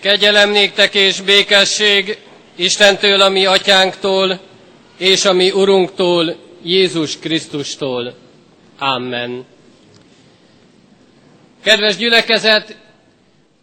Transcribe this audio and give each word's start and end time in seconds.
Kegyelem 0.00 0.50
néktek 0.50 0.94
és 0.94 1.20
békesség 1.20 2.18
Istentől, 2.56 3.20
a 3.20 3.28
mi 3.28 3.46
atyánktól, 3.46 4.40
és 4.98 5.24
a 5.24 5.32
mi 5.32 5.50
Urunktól, 5.50 6.36
Jézus 6.62 7.18
Krisztustól. 7.18 8.14
Amen. 8.78 9.44
Kedves 11.64 11.96
gyülekezet, 11.96 12.76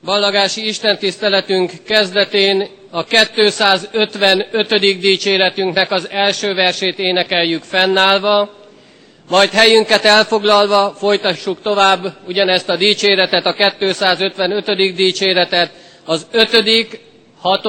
ballagási 0.03 0.67
istentiszteletünk 0.67 1.71
kezdetén 1.85 2.67
a 2.89 3.03
255. 3.03 4.79
dicséretünknek 4.99 5.91
az 5.91 6.09
első 6.09 6.53
versét 6.53 6.99
énekeljük 6.99 7.63
fennállva, 7.63 8.53
majd 9.29 9.49
helyünket 9.49 10.05
elfoglalva 10.05 10.95
folytassuk 10.97 11.61
tovább 11.61 12.17
ugyanezt 12.27 12.69
a 12.69 12.75
dicséretet, 12.75 13.45
a 13.45 13.53
255. 13.53 14.95
dicséretet 14.95 15.71
az 16.07 16.27
5., 16.31 16.99
6., 17.41 17.67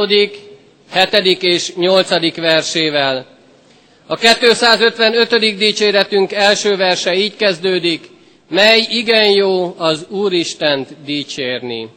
7. 1.12 1.42
és 1.42 1.74
8. 1.74 2.36
versével. 2.36 3.26
A 4.06 4.16
255. 4.16 5.56
dicséretünk 5.56 6.32
első 6.32 6.76
verse 6.76 7.14
így 7.14 7.36
kezdődik, 7.36 8.10
mely 8.48 8.86
igen 8.90 9.30
jó 9.30 9.74
az 9.78 10.06
Úristent 10.08 10.88
dicsérni. 11.04 11.88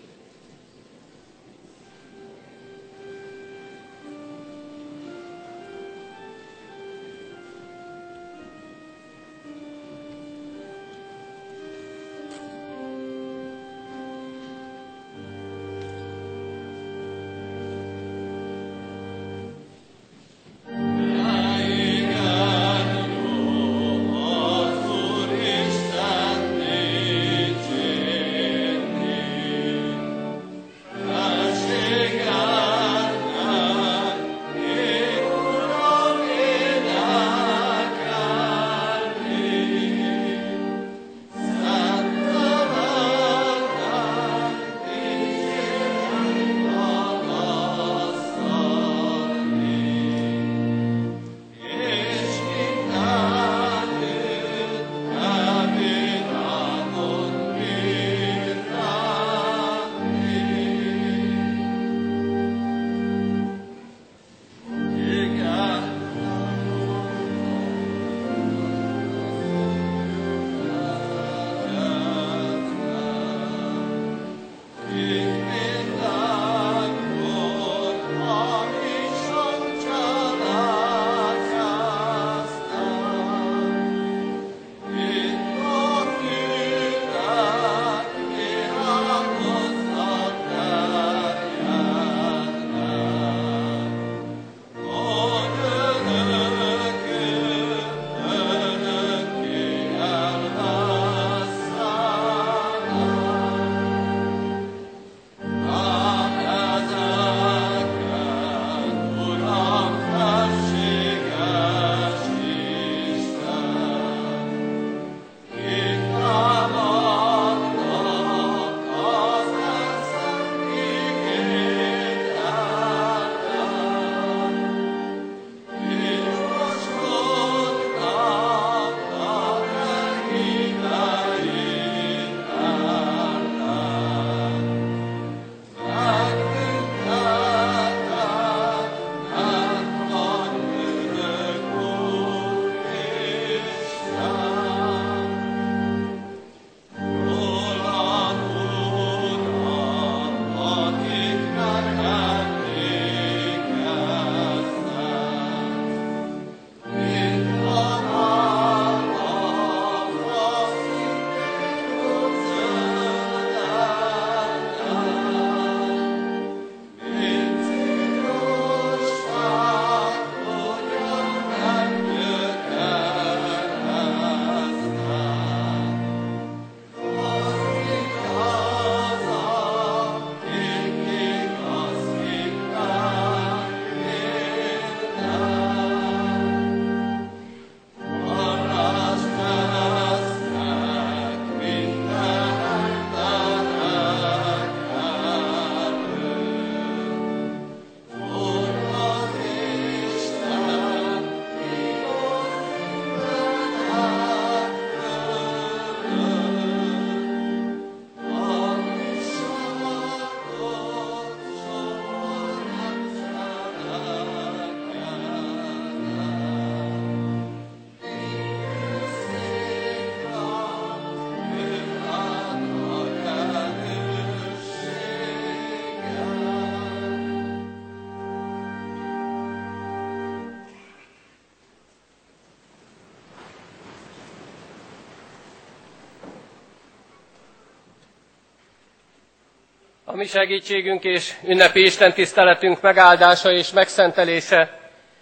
A 240.05 240.15
mi 240.15 240.25
segítségünk 240.25 241.03
és 241.03 241.33
ünnepi 241.43 241.81
Isten 241.83 242.13
tiszteletünk 242.13 242.81
megáldása 242.81 243.51
és 243.51 243.71
megszentelése 243.71 244.79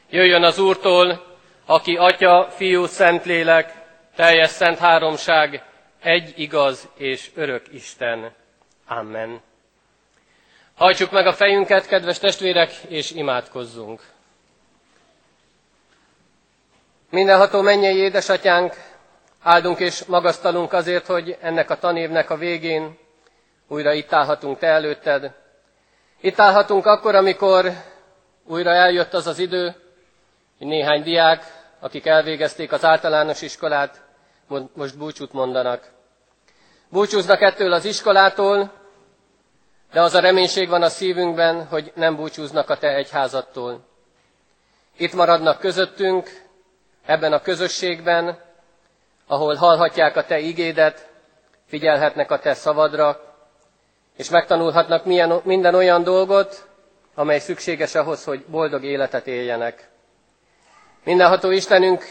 jöjjön 0.09 0.43
az 0.43 0.59
Úrtól, 0.59 1.25
aki 1.65 1.95
Atya, 1.95 2.47
Fiú, 2.49 2.85
Szentlélek, 2.85 3.73
teljes 4.15 4.49
szent 4.49 4.77
háromság, 4.77 5.63
egy 6.01 6.33
igaz 6.35 6.87
és 6.97 7.29
örök 7.35 7.65
Isten. 7.73 8.31
Amen. 8.87 9.41
Hajtsuk 10.75 11.11
meg 11.11 11.25
a 11.25 11.33
fejünket, 11.33 11.87
kedves 11.87 12.19
testvérek, 12.19 12.71
és 12.87 13.11
imádkozzunk. 13.11 14.01
Mindenható 17.09 17.61
mennyei 17.61 17.97
édesatyánk, 17.97 18.73
áldunk 19.43 19.79
és 19.79 20.03
magasztalunk 20.05 20.73
azért, 20.73 21.05
hogy 21.05 21.37
ennek 21.41 21.69
a 21.69 21.77
tanévnek 21.79 22.29
a 22.29 22.37
végén 22.37 22.97
újra 23.69 23.93
itt 23.93 24.13
állhatunk 24.13 24.57
Te 24.59 24.67
előtted. 24.67 25.31
Itt 26.21 26.39
állhatunk 26.39 26.85
akkor, 26.85 27.15
amikor 27.15 27.71
újra 28.45 28.69
eljött 28.69 29.13
az 29.13 29.27
az 29.27 29.39
idő, 29.39 29.75
hogy 30.57 30.67
néhány 30.67 31.03
diák, 31.03 31.43
akik 31.79 32.05
elvégezték 32.05 32.71
az 32.71 32.85
általános 32.85 33.41
iskolát, 33.41 34.01
most 34.73 34.97
búcsút 34.97 35.33
mondanak. 35.33 35.91
Búcsúznak 36.89 37.41
ettől 37.41 37.73
az 37.73 37.85
iskolától, 37.85 38.71
de 39.91 40.01
az 40.01 40.13
a 40.13 40.19
reménység 40.19 40.69
van 40.69 40.81
a 40.81 40.89
szívünkben, 40.89 41.65
hogy 41.65 41.91
nem 41.95 42.15
búcsúznak 42.15 42.69
a 42.69 42.77
Te 42.77 42.87
egyházattól. 42.95 43.87
Itt 44.97 45.13
maradnak 45.13 45.59
közöttünk, 45.59 46.47
ebben 47.05 47.33
a 47.33 47.41
közösségben, 47.41 48.39
ahol 49.27 49.55
hallhatják 49.55 50.15
a 50.15 50.25
Te 50.25 50.39
igédet, 50.39 51.09
figyelhetnek 51.67 52.31
a 52.31 52.39
Te 52.39 52.53
szavadra, 52.53 53.28
és 54.19 54.29
megtanulhatnak 54.29 55.05
milyen, 55.05 55.41
minden 55.43 55.75
olyan 55.75 56.03
dolgot, 56.03 56.67
amely 57.15 57.39
szükséges 57.39 57.95
ahhoz, 57.95 58.23
hogy 58.23 58.45
boldog 58.45 58.83
életet 58.83 59.27
éljenek. 59.27 59.89
Mindenható 61.03 61.51
Istenünk, 61.51 62.05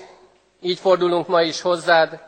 így 0.61 0.79
fordulunk 0.79 1.27
ma 1.29 1.43
is 1.43 1.61
hozzád. 1.61 2.21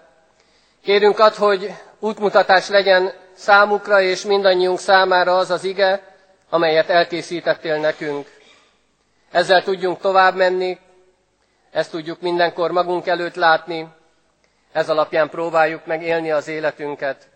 Kérünk 0.82 1.18
ad, 1.18 1.34
hogy 1.34 1.74
útmutatás 1.98 2.68
legyen 2.68 3.12
számukra 3.32 4.00
és 4.00 4.24
mindannyiunk 4.24 4.78
számára 4.78 5.36
az 5.36 5.50
az 5.50 5.64
ige, 5.64 6.16
amelyet 6.50 6.88
elkészítettél 6.88 7.76
nekünk. 7.76 8.26
Ezzel 9.30 9.62
tudjunk 9.62 10.00
tovább 10.00 10.34
menni, 10.36 10.78
ezt 11.70 11.90
tudjuk 11.90 12.20
mindenkor 12.20 12.70
magunk 12.70 13.06
előtt 13.06 13.34
látni, 13.34 13.88
ez 14.72 14.88
alapján 14.90 15.28
próbáljuk 15.28 15.86
meg 15.86 16.02
élni 16.02 16.30
az 16.30 16.48
életünket. 16.48 17.28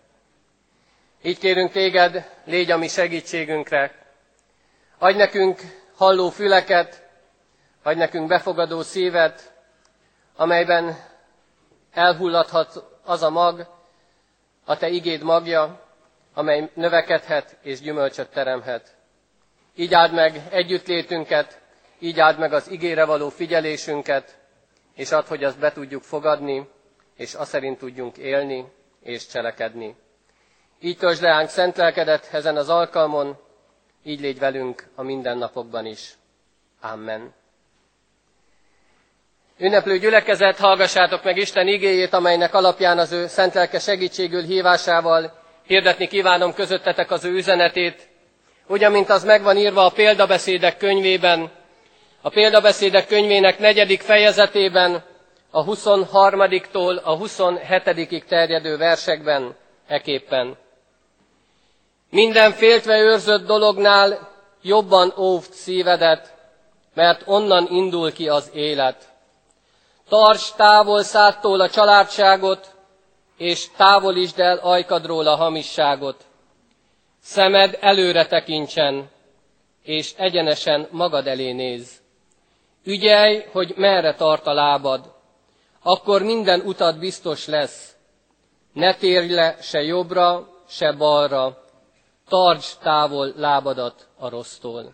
Így 1.25 1.37
kérünk 1.39 1.71
téged, 1.71 2.29
légy 2.43 2.71
a 2.71 2.77
mi 2.77 2.87
segítségünkre. 2.87 3.91
Adj 4.97 5.17
nekünk 5.17 5.59
halló 5.95 6.29
füleket, 6.29 7.07
adj 7.83 7.97
nekünk 7.97 8.27
befogadó 8.27 8.81
szívet, 8.81 9.53
amelyben 10.35 10.97
elhullathat 11.91 12.83
az 13.03 13.23
a 13.23 13.29
mag, 13.29 13.67
a 14.65 14.77
te 14.77 14.89
igéd 14.89 15.23
magja, 15.23 15.81
amely 16.33 16.69
növekedhet 16.73 17.57
és 17.61 17.79
gyümölcsöt 17.81 18.29
teremhet. 18.29 18.95
Így 19.75 19.93
áld 19.93 20.13
meg 20.13 20.41
együttlétünket, 20.49 21.59
így 21.99 22.19
áld 22.19 22.39
meg 22.39 22.53
az 22.53 22.69
igére 22.69 23.05
való 23.05 23.29
figyelésünket, 23.29 24.37
és 24.93 25.11
add, 25.11 25.27
hogy 25.27 25.43
azt 25.43 25.59
be 25.59 25.71
tudjuk 25.71 26.03
fogadni, 26.03 26.69
és 27.15 27.33
azt 27.33 27.49
szerint 27.49 27.77
tudjunk 27.77 28.17
élni 28.17 28.65
és 29.03 29.27
cselekedni. 29.27 29.95
Így 30.79 30.97
töltsd 30.97 31.21
ránk 31.21 31.49
szent 31.49 31.77
ezen 32.31 32.55
az 32.57 32.69
alkalmon, 32.69 33.37
így 34.03 34.19
légy 34.19 34.39
velünk 34.39 34.87
a 34.95 35.01
mindennapokban 35.03 35.85
is. 35.85 36.13
Amen. 36.81 37.33
Ünneplő 39.57 39.97
gyülekezet, 39.97 40.57
hallgassátok 40.57 41.23
meg 41.23 41.37
Isten 41.37 41.67
igéjét, 41.67 42.13
amelynek 42.13 42.53
alapján 42.53 42.97
az 42.97 43.11
ő 43.11 43.27
szent 43.27 43.79
segítségül 43.81 44.41
hívásával 44.41 45.33
hirdetni 45.65 46.07
kívánom 46.07 46.53
közöttetek 46.53 47.11
az 47.11 47.23
ő 47.23 47.29
üzenetét, 47.31 48.07
ugyan, 48.67 48.91
mint 48.91 49.09
az 49.09 49.23
megvan 49.23 49.57
írva 49.57 49.85
a 49.85 49.89
példabeszédek 49.89 50.77
könyvében, 50.77 51.51
a 52.21 52.29
példabeszédek 52.29 53.07
könyvének 53.07 53.59
negyedik 53.59 54.01
fejezetében, 54.01 55.03
a 55.49 55.63
23-tól 55.65 57.03
a 57.03 57.17
27-ig 57.17 58.23
terjedő 58.25 58.77
versekben 58.77 59.55
eképpen. 59.87 60.57
Minden 62.15 62.51
féltve 62.51 62.99
őrzött 62.99 63.45
dolognál 63.45 64.31
jobban 64.61 65.13
óvd 65.17 65.53
szívedet, 65.53 66.33
mert 66.93 67.21
onnan 67.25 67.67
indul 67.69 68.11
ki 68.11 68.29
az 68.29 68.51
élet. 68.53 69.09
Tarts 70.09 70.53
távol 70.53 71.03
szától 71.03 71.61
a 71.61 71.69
családságot, 71.69 72.75
és 73.37 73.67
távolítsd 73.77 74.39
el 74.39 74.57
ajkadról 74.57 75.27
a 75.27 75.35
hamisságot. 75.35 76.25
Szemed 77.21 77.77
előre 77.81 78.25
tekintsen, 78.25 79.09
és 79.83 80.13
egyenesen 80.17 80.87
magad 80.91 81.27
elé 81.27 81.51
néz. 81.51 82.01
Ügyelj, 82.83 83.43
hogy 83.51 83.73
merre 83.75 84.13
tart 84.13 84.47
a 84.47 84.53
lábad, 84.53 85.13
akkor 85.83 86.21
minden 86.21 86.61
utad 86.61 86.99
biztos 86.99 87.47
lesz. 87.47 87.95
Ne 88.73 88.95
térj 88.95 89.33
le 89.33 89.57
se 89.61 89.81
jobbra, 89.81 90.47
se 90.67 90.91
balra, 90.91 91.63
tarts 92.29 92.75
távol 92.77 93.33
lábadat 93.35 94.07
a 94.17 94.29
rossztól. 94.29 94.93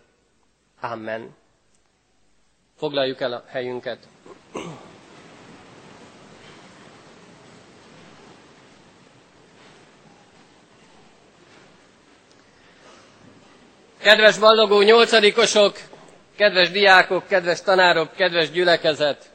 Amen. 0.80 1.36
Foglaljuk 2.76 3.20
el 3.20 3.32
a 3.32 3.44
helyünket. 3.48 3.98
Kedves 13.98 14.38
ballogó 14.38 14.80
nyolcadikosok, 14.80 15.76
kedves 16.36 16.70
diákok, 16.70 17.26
kedves 17.26 17.62
tanárok, 17.62 18.12
kedves 18.12 18.50
gyülekezet! 18.50 19.30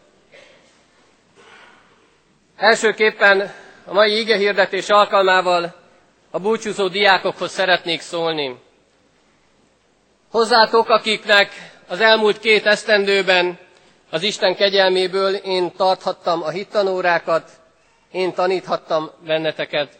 Elsőképpen 2.57 3.51
a 3.85 3.93
mai 3.93 4.19
igehirdetés 4.19 4.89
alkalmával 4.89 5.76
a 6.37 6.39
búcsúzó 6.39 6.87
diákokhoz 6.87 7.51
szeretnék 7.51 8.01
szólni. 8.01 8.55
Hozzátok, 10.31 10.89
akiknek 10.89 11.51
az 11.87 11.99
elmúlt 12.01 12.39
két 12.39 12.65
esztendőben 12.65 13.59
az 14.09 14.23
Isten 14.23 14.55
kegyelméből 14.55 15.33
én 15.35 15.71
tarthattam 15.75 16.43
a 16.43 16.49
hittanórákat, 16.49 17.49
én 18.11 18.33
taníthattam 18.33 19.11
benneteket 19.25 19.99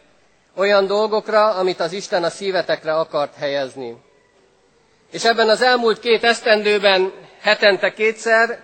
olyan 0.56 0.86
dolgokra, 0.86 1.54
amit 1.54 1.80
az 1.80 1.92
Isten 1.92 2.24
a 2.24 2.30
szívetekre 2.30 2.94
akart 2.94 3.34
helyezni. 3.34 3.96
És 5.10 5.24
ebben 5.24 5.48
az 5.48 5.62
elmúlt 5.62 6.00
két 6.00 6.24
esztendőben 6.24 7.12
hetente 7.40 7.92
kétszer 7.92 8.60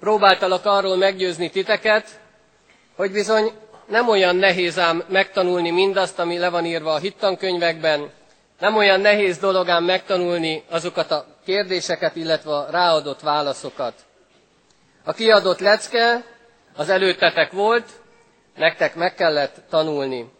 próbáltalak 0.00 0.64
arról 0.66 0.96
meggyőzni 0.96 1.50
titeket, 1.50 2.08
hogy 2.96 3.10
bizony 3.12 3.52
nem 3.90 4.08
olyan 4.08 4.36
nehéz 4.36 4.78
ám 4.78 5.02
megtanulni 5.08 5.70
mindazt, 5.70 6.18
ami 6.18 6.38
le 6.38 6.48
van 6.48 6.64
írva 6.64 6.92
a 6.92 6.98
hittankönyvekben, 6.98 8.10
nem 8.58 8.76
olyan 8.76 9.00
nehéz 9.00 9.38
dolog 9.38 9.68
ám 9.68 9.84
megtanulni 9.84 10.62
azokat 10.68 11.10
a 11.10 11.26
kérdéseket, 11.44 12.16
illetve 12.16 12.56
a 12.56 12.70
ráadott 12.70 13.20
válaszokat. 13.20 13.94
A 15.04 15.12
kiadott 15.12 15.58
lecke 15.60 16.24
az 16.76 16.88
előttetek 16.88 17.52
volt, 17.52 17.88
nektek 18.56 18.94
meg 18.94 19.14
kellett 19.14 19.56
tanulni. 19.70 20.30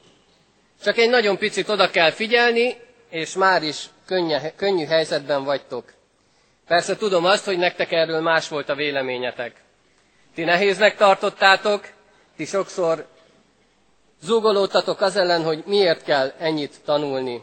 Csak 0.83 0.97
egy 0.99 1.11
nagyon 1.11 1.39
picit 1.39 1.69
oda 1.69 1.91
kell 1.91 2.11
figyelni, 2.11 2.77
és 3.11 3.35
már 3.35 3.63
is 3.63 3.85
könnyű, 4.07 4.37
könnyű 4.57 4.85
helyzetben 4.87 5.45
vagytok. 5.45 5.85
Persze 6.67 6.97
tudom 6.97 7.25
azt, 7.25 7.45
hogy 7.45 7.59
nektek 7.59 7.93
erről 7.93 8.21
más 8.21 8.49
volt 8.49 8.69
a 8.69 8.75
véleményetek. 8.75 9.53
Ti 10.35 10.45
nehéznek 10.45 10.97
tartottátok, 10.97 11.89
ti 12.37 12.45
sokszor 12.45 13.07
zúgolódtatok 14.23 15.01
az 15.01 15.17
ellen, 15.17 15.43
hogy 15.45 15.63
miért 15.67 16.03
kell 16.05 16.33
ennyit 16.39 16.81
tanulni. 16.85 17.43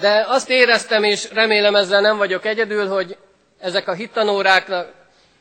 De 0.00 0.24
azt 0.28 0.50
éreztem, 0.50 1.02
és 1.04 1.30
remélem 1.32 1.74
ezzel 1.74 2.00
nem 2.00 2.16
vagyok 2.16 2.44
egyedül, 2.44 2.88
hogy 2.88 3.16
ezek 3.60 3.88
a 3.88 3.92
hittanóráknak 3.92 4.92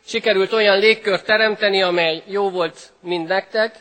sikerült 0.05 0.51
olyan 0.53 0.79
légkört 0.79 1.25
teremteni, 1.25 1.81
amely 1.81 2.23
jó 2.25 2.49
volt 2.49 2.91
mind 3.01 3.27
nektek, 3.27 3.75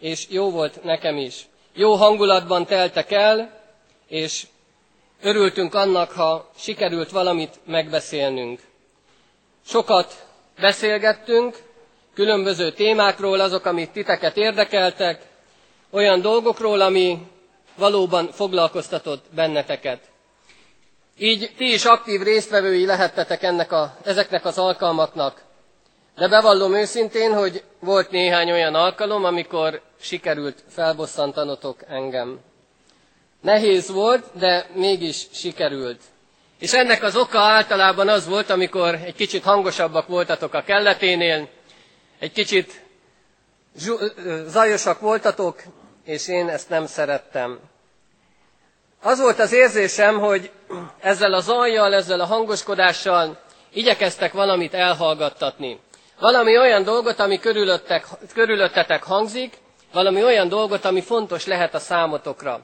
és 0.00 0.26
jó 0.30 0.50
volt 0.50 0.82
nekem 0.84 1.16
is. 1.16 1.46
Jó 1.74 1.94
hangulatban 1.94 2.66
teltek 2.66 3.10
el, 3.10 3.60
és 4.08 4.46
örültünk 5.22 5.74
annak, 5.74 6.10
ha 6.10 6.50
sikerült 6.56 7.10
valamit 7.10 7.58
megbeszélnünk. 7.66 8.60
Sokat 9.66 10.26
beszélgettünk, 10.60 11.56
különböző 12.14 12.72
témákról, 12.72 13.40
azok, 13.40 13.64
amit 13.64 13.90
titeket 13.90 14.36
érdekeltek, 14.36 15.22
olyan 15.94 16.20
dolgokról, 16.20 16.80
ami 16.80 17.26
valóban 17.76 18.28
foglalkoztatott 18.32 19.24
benneteket. 19.34 20.00
Így 21.18 21.54
ti 21.56 21.72
is 21.72 21.84
aktív 21.84 22.22
résztvevői 22.22 22.86
lehettetek 22.86 23.42
ennek 23.42 23.72
a, 23.72 23.96
ezeknek 24.04 24.44
az 24.44 24.58
alkalmaknak. 24.58 25.42
De 26.16 26.28
bevallom 26.28 26.74
őszintén, 26.74 27.34
hogy 27.34 27.62
volt 27.80 28.10
néhány 28.10 28.50
olyan 28.50 28.74
alkalom, 28.74 29.24
amikor 29.24 29.80
sikerült 30.00 30.62
felbosszantanotok 30.68 31.80
engem. 31.88 32.38
Nehéz 33.40 33.90
volt, 33.90 34.24
de 34.38 34.66
mégis 34.74 35.26
sikerült. 35.32 36.00
És 36.58 36.72
ennek 36.72 37.02
az 37.02 37.16
oka 37.16 37.38
általában 37.38 38.08
az 38.08 38.26
volt, 38.26 38.50
amikor 38.50 38.94
egy 38.94 39.14
kicsit 39.14 39.42
hangosabbak 39.42 40.06
voltatok 40.06 40.54
a 40.54 40.62
kelleténél, 40.62 41.48
egy 42.18 42.32
kicsit 42.32 42.82
zajosak 44.46 45.00
voltatok, 45.00 45.62
és 46.04 46.28
én 46.28 46.48
ezt 46.48 46.68
nem 46.68 46.86
szerettem. 46.86 47.58
Az 49.02 49.20
volt 49.20 49.38
az 49.38 49.52
érzésem, 49.52 50.18
hogy 50.18 50.50
ezzel 51.00 51.32
a 51.32 51.40
zajjal, 51.40 51.94
ezzel 51.94 52.20
a 52.20 52.24
hangoskodással 52.24 53.38
igyekeztek 53.72 54.32
valamit 54.32 54.74
elhallgattatni. 54.74 55.80
Valami 56.20 56.58
olyan 56.58 56.82
dolgot, 56.82 57.18
ami 57.20 57.38
körülöttetek 58.34 59.02
hangzik, 59.02 59.56
valami 59.92 60.24
olyan 60.24 60.48
dolgot, 60.48 60.84
ami 60.84 61.00
fontos 61.00 61.46
lehet 61.46 61.74
a 61.74 61.78
számotokra. 61.78 62.60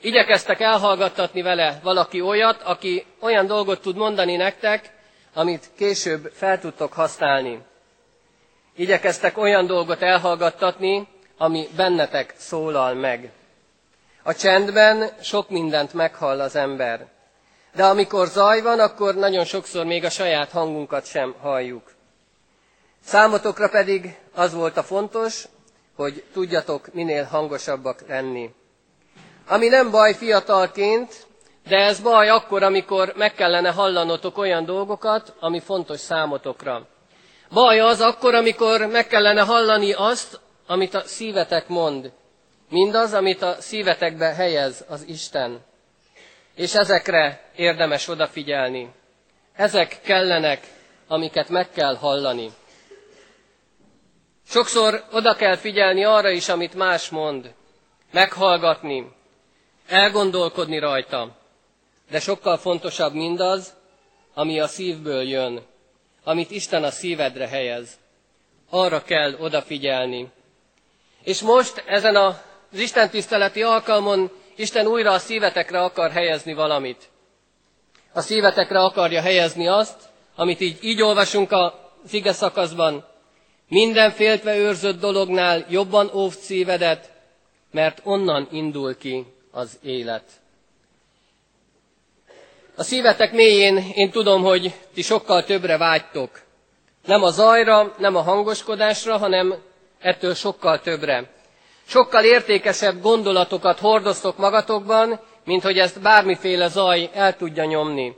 Igyekeztek 0.00 0.60
elhallgattatni 0.60 1.42
vele 1.42 1.80
valaki 1.82 2.20
olyat, 2.20 2.62
aki 2.62 3.06
olyan 3.20 3.46
dolgot 3.46 3.80
tud 3.80 3.96
mondani 3.96 4.36
nektek, 4.36 4.90
amit 5.34 5.70
később 5.76 6.30
fel 6.34 6.60
tudtok 6.60 6.92
használni. 6.92 7.58
Igyekeztek 8.76 9.38
olyan 9.38 9.66
dolgot 9.66 10.02
elhallgattatni, 10.02 11.08
ami 11.38 11.68
bennetek 11.76 12.34
szólal 12.38 12.94
meg. 12.94 13.32
A 14.22 14.34
csendben 14.34 15.10
sok 15.20 15.48
mindent 15.50 15.92
meghall 15.92 16.40
az 16.40 16.56
ember. 16.56 17.06
De 17.74 17.84
amikor 17.84 18.26
zaj 18.26 18.62
van, 18.62 18.80
akkor 18.80 19.14
nagyon 19.14 19.44
sokszor 19.44 19.84
még 19.84 20.04
a 20.04 20.10
saját 20.10 20.50
hangunkat 20.50 21.06
sem 21.06 21.34
halljuk. 21.40 21.92
Számotokra 23.04 23.68
pedig 23.68 24.16
az 24.34 24.54
volt 24.54 24.76
a 24.76 24.82
fontos, 24.82 25.44
hogy 25.96 26.24
tudjatok 26.32 26.92
minél 26.92 27.24
hangosabbak 27.24 28.08
lenni. 28.08 28.50
Ami 29.48 29.68
nem 29.68 29.90
baj 29.90 30.14
fiatalként, 30.14 31.26
de 31.68 31.76
ez 31.76 32.00
baj 32.00 32.28
akkor, 32.28 32.62
amikor 32.62 33.12
meg 33.16 33.34
kellene 33.34 33.70
hallanotok 33.70 34.38
olyan 34.38 34.64
dolgokat, 34.64 35.34
ami 35.40 35.60
fontos 35.60 36.00
számotokra. 36.00 36.86
Baj 37.50 37.80
az 37.80 38.00
akkor, 38.00 38.34
amikor 38.34 38.80
meg 38.86 39.06
kellene 39.06 39.40
hallani 39.40 39.92
azt, 39.92 40.40
amit 40.66 40.94
a 40.94 41.00
szívetek 41.00 41.68
mond. 41.68 42.12
Mindaz, 42.70 43.12
amit 43.12 43.42
a 43.42 43.56
szívetekbe 43.60 44.26
helyez 44.34 44.84
az 44.88 45.04
Isten. 45.08 45.60
És 46.54 46.74
ezekre 46.74 47.50
érdemes 47.56 48.08
odafigyelni. 48.08 48.92
Ezek 49.56 50.00
kellenek, 50.02 50.66
amiket 51.06 51.48
meg 51.48 51.70
kell 51.70 51.96
hallani. 51.96 52.50
Sokszor 54.48 55.04
oda 55.12 55.34
kell 55.34 55.56
figyelni 55.56 56.04
arra 56.04 56.30
is, 56.30 56.48
amit 56.48 56.74
más 56.74 57.08
mond, 57.08 57.54
meghallgatni, 58.12 59.12
elgondolkodni 59.88 60.78
rajta, 60.78 61.36
de 62.10 62.20
sokkal 62.20 62.56
fontosabb 62.56 63.12
mindaz, 63.14 63.74
ami 64.34 64.60
a 64.60 64.66
szívből 64.66 65.22
jön, 65.22 65.62
amit 66.24 66.50
Isten 66.50 66.84
a 66.84 66.90
szívedre 66.90 67.48
helyez. 67.48 67.98
Arra 68.70 69.02
kell 69.02 69.34
odafigyelni. 69.34 70.28
És 71.24 71.40
most 71.40 71.82
ezen 71.86 72.16
az 72.16 72.34
Isten 72.72 73.10
tiszteleti 73.10 73.62
alkalmon 73.62 74.30
Isten 74.56 74.86
újra 74.86 75.12
a 75.12 75.18
szívetekre 75.18 75.82
akar 75.82 76.10
helyezni 76.10 76.54
valamit. 76.54 77.08
A 78.12 78.20
szívetekre 78.20 78.78
akarja 78.78 79.20
helyezni 79.20 79.66
azt, 79.68 79.96
amit 80.36 80.60
így, 80.60 80.78
így 80.80 81.02
olvasunk 81.02 81.52
az 81.52 82.12
ige 82.12 82.32
szakaszban, 82.32 83.06
minden 83.68 84.10
féltve 84.10 84.56
őrzött 84.56 85.00
dolognál 85.00 85.66
jobban 85.68 86.10
óvd 86.14 86.38
szívedet, 86.38 87.12
mert 87.70 88.00
onnan 88.04 88.48
indul 88.50 88.96
ki 88.96 89.26
az 89.50 89.78
élet. 89.82 90.24
A 92.76 92.82
szívetek 92.82 93.32
mélyén 93.32 93.84
én 93.94 94.10
tudom, 94.10 94.42
hogy 94.42 94.74
ti 94.94 95.02
sokkal 95.02 95.44
többre 95.44 95.76
vágytok. 95.76 96.42
Nem 97.04 97.22
a 97.22 97.30
zajra, 97.30 97.94
nem 97.98 98.16
a 98.16 98.22
hangoskodásra, 98.22 99.16
hanem 99.16 99.54
ettől 100.04 100.34
sokkal 100.34 100.80
többre. 100.80 101.30
Sokkal 101.86 102.24
értékesebb 102.24 103.00
gondolatokat 103.00 103.78
hordoztok 103.78 104.36
magatokban, 104.36 105.20
mint 105.44 105.62
hogy 105.62 105.78
ezt 105.78 106.00
bármiféle 106.00 106.68
zaj 106.68 107.10
el 107.14 107.36
tudja 107.36 107.64
nyomni. 107.64 108.16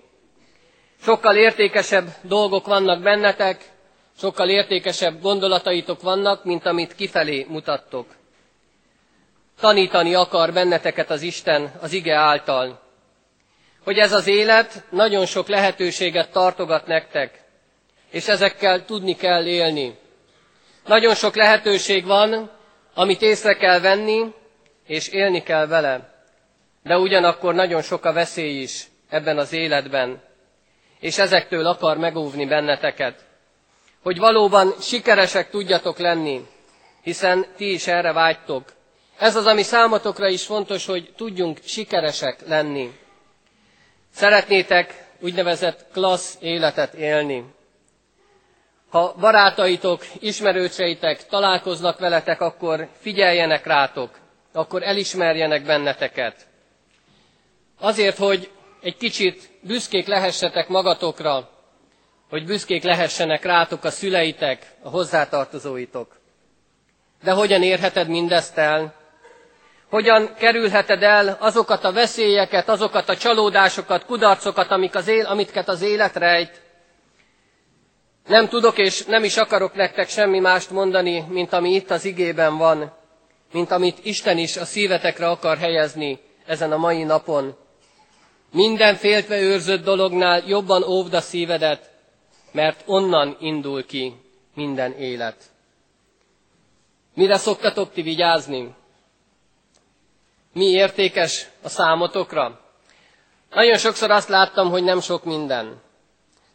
Sokkal 1.02 1.36
értékesebb 1.36 2.08
dolgok 2.22 2.66
vannak 2.66 3.02
bennetek, 3.02 3.64
sokkal 4.18 4.48
értékesebb 4.48 5.20
gondolataitok 5.20 6.02
vannak, 6.02 6.44
mint 6.44 6.66
amit 6.66 6.94
kifelé 6.94 7.46
mutattok. 7.48 8.06
Tanítani 9.60 10.14
akar 10.14 10.52
benneteket 10.52 11.10
az 11.10 11.22
Isten 11.22 11.72
az 11.80 11.92
ige 11.92 12.14
által, 12.14 12.80
hogy 13.84 13.98
ez 13.98 14.12
az 14.12 14.26
élet 14.26 14.84
nagyon 14.90 15.26
sok 15.26 15.48
lehetőséget 15.48 16.30
tartogat 16.30 16.86
nektek, 16.86 17.40
és 18.10 18.28
ezekkel 18.28 18.84
tudni 18.84 19.16
kell 19.16 19.46
élni. 19.46 19.98
Nagyon 20.86 21.14
sok 21.14 21.34
lehetőség 21.36 22.04
van, 22.04 22.50
amit 22.94 23.22
észre 23.22 23.54
kell 23.56 23.80
venni, 23.80 24.34
és 24.86 25.08
élni 25.08 25.42
kell 25.42 25.66
vele. 25.66 26.14
De 26.82 26.98
ugyanakkor 26.98 27.54
nagyon 27.54 27.82
sok 27.82 28.04
a 28.04 28.12
veszély 28.12 28.60
is 28.60 28.86
ebben 29.08 29.38
az 29.38 29.52
életben, 29.52 30.22
és 31.00 31.18
ezektől 31.18 31.66
akar 31.66 31.96
megóvni 31.96 32.46
benneteket 32.46 33.26
hogy 34.06 34.18
valóban 34.18 34.74
sikeresek 34.80 35.50
tudjatok 35.50 35.98
lenni, 35.98 36.46
hiszen 37.02 37.46
ti 37.56 37.72
is 37.72 37.86
erre 37.86 38.12
vágytok. 38.12 38.72
Ez 39.18 39.36
az, 39.36 39.46
ami 39.46 39.62
számotokra 39.62 40.28
is 40.28 40.44
fontos, 40.44 40.86
hogy 40.86 41.12
tudjunk 41.16 41.58
sikeresek 41.64 42.46
lenni. 42.48 42.98
Szeretnétek 44.14 45.06
úgynevezett 45.20 45.86
klassz 45.92 46.36
életet 46.40 46.94
élni. 46.94 47.44
Ha 48.96 49.14
barátaitok, 49.20 50.04
ismerőseitek 50.20 51.26
találkoznak 51.26 51.98
veletek, 51.98 52.40
akkor 52.40 52.88
figyeljenek 53.00 53.66
rátok, 53.66 54.10
akkor 54.52 54.82
elismerjenek 54.82 55.62
benneteket. 55.64 56.46
Azért, 57.80 58.16
hogy 58.18 58.50
egy 58.82 58.96
kicsit 58.96 59.50
büszkék 59.60 60.06
lehessetek 60.06 60.68
magatokra, 60.68 61.48
hogy 62.30 62.44
büszkék 62.46 62.82
lehessenek 62.82 63.44
rátok 63.44 63.84
a 63.84 63.90
szüleitek, 63.90 64.66
a 64.82 64.88
hozzátartozóitok. 64.88 66.20
De 67.24 67.30
hogyan 67.32 67.62
érheted 67.62 68.08
mindezt 68.08 68.58
el? 68.58 68.94
Hogyan 69.90 70.34
kerülheted 70.38 71.02
el 71.02 71.36
azokat 71.40 71.84
a 71.84 71.92
veszélyeket, 71.92 72.68
azokat 72.68 73.08
a 73.08 73.16
csalódásokat, 73.16 74.04
kudarcokat, 74.04 74.70
amik 74.70 74.94
az 74.94 75.08
él, 75.08 75.24
amiket 75.26 75.68
az 75.68 75.82
élet 75.82 76.16
rejt? 76.16 76.64
Nem 78.26 78.48
tudok 78.48 78.78
és 78.78 79.04
nem 79.04 79.24
is 79.24 79.36
akarok 79.36 79.74
nektek 79.74 80.08
semmi 80.08 80.38
mást 80.38 80.70
mondani, 80.70 81.20
mint 81.28 81.52
ami 81.52 81.70
itt 81.74 81.90
az 81.90 82.04
igében 82.04 82.56
van, 82.56 82.92
mint 83.52 83.70
amit 83.70 84.04
Isten 84.04 84.38
is 84.38 84.56
a 84.56 84.64
szívetekre 84.64 85.28
akar 85.28 85.58
helyezni 85.58 86.18
ezen 86.46 86.72
a 86.72 86.76
mai 86.76 87.02
napon. 87.02 87.56
Minden 88.52 88.94
féltve 88.94 89.40
őrzött 89.40 89.84
dolognál 89.84 90.42
jobban 90.46 90.82
óvd 90.82 91.14
a 91.14 91.20
szívedet, 91.20 91.90
mert 92.52 92.82
onnan 92.86 93.36
indul 93.40 93.86
ki 93.86 94.14
minden 94.54 94.92
élet. 94.92 95.36
Mire 97.14 97.36
szoktatok 97.36 97.92
ti 97.92 98.02
vigyázni? 98.02 98.74
Mi 100.52 100.64
értékes 100.64 101.46
a 101.62 101.68
számotokra? 101.68 102.60
Nagyon 103.50 103.76
sokszor 103.78 104.10
azt 104.10 104.28
láttam, 104.28 104.70
hogy 104.70 104.82
nem 104.84 105.00
sok 105.00 105.24
minden. 105.24 105.80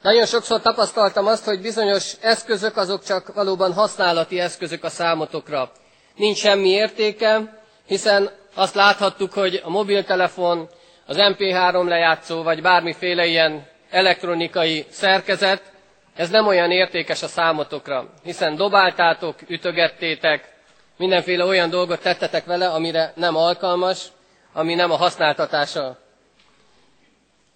Nagyon 0.01 0.25
sokszor 0.25 0.61
tapasztaltam 0.61 1.27
azt, 1.27 1.45
hogy 1.45 1.61
bizonyos 1.61 2.13
eszközök 2.21 2.77
azok 2.77 3.03
csak 3.03 3.33
valóban 3.33 3.73
használati 3.73 4.39
eszközök 4.39 4.83
a 4.83 4.89
számotokra. 4.89 5.71
Nincs 6.15 6.37
semmi 6.37 6.69
értéke, 6.69 7.61
hiszen 7.87 8.29
azt 8.55 8.75
láthattuk, 8.75 9.33
hogy 9.33 9.61
a 9.63 9.69
mobiltelefon, 9.69 10.69
az 11.05 11.15
MP3 11.19 11.87
lejátszó, 11.87 12.43
vagy 12.43 12.61
bármiféle 12.61 13.25
ilyen 13.25 13.67
elektronikai 13.89 14.85
szerkezet 14.89 15.71
ez 16.15 16.29
nem 16.29 16.47
olyan 16.47 16.71
értékes 16.71 17.23
a 17.23 17.27
számotokra, 17.27 18.09
hiszen 18.23 18.55
dobáltátok, 18.55 19.35
ütögettétek, 19.47 20.53
mindenféle 20.97 21.45
olyan 21.45 21.69
dolgot 21.69 22.01
tettetek 22.01 22.45
vele, 22.45 22.67
amire 22.69 23.13
nem 23.15 23.35
alkalmas, 23.35 24.05
ami 24.53 24.73
nem 24.75 24.91
a 24.91 24.95
használtatása. 24.95 25.97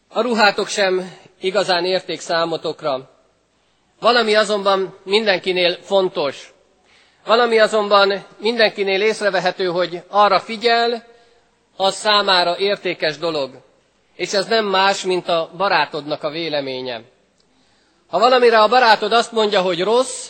A 0.10 0.22
ruhátok 0.22 0.68
sem 0.68 1.12
igazán 1.46 1.86
érték 1.86 2.20
számotokra. 2.20 3.10
Valami 4.00 4.36
azonban 4.36 4.98
mindenkinél 5.04 5.78
fontos. 5.82 6.54
Valami 7.26 7.60
azonban 7.60 8.26
mindenkinél 8.38 9.02
észrevehető, 9.02 9.66
hogy 9.66 10.02
arra 10.10 10.40
figyel, 10.40 11.04
az 11.78 11.96
számára 11.96 12.58
értékes 12.58 13.18
dolog. 13.18 13.52
És 14.16 14.34
ez 14.34 14.46
nem 14.46 14.66
más, 14.66 15.04
mint 15.04 15.28
a 15.28 15.50
barátodnak 15.58 16.24
a 16.24 16.30
véleménye. 16.30 17.02
Ha 18.10 18.20
valamire 18.20 18.60
a 18.62 18.68
barátod 18.68 19.12
azt 19.14 19.32
mondja, 19.32 19.62
hogy 19.62 19.82
rossz, 19.84 20.30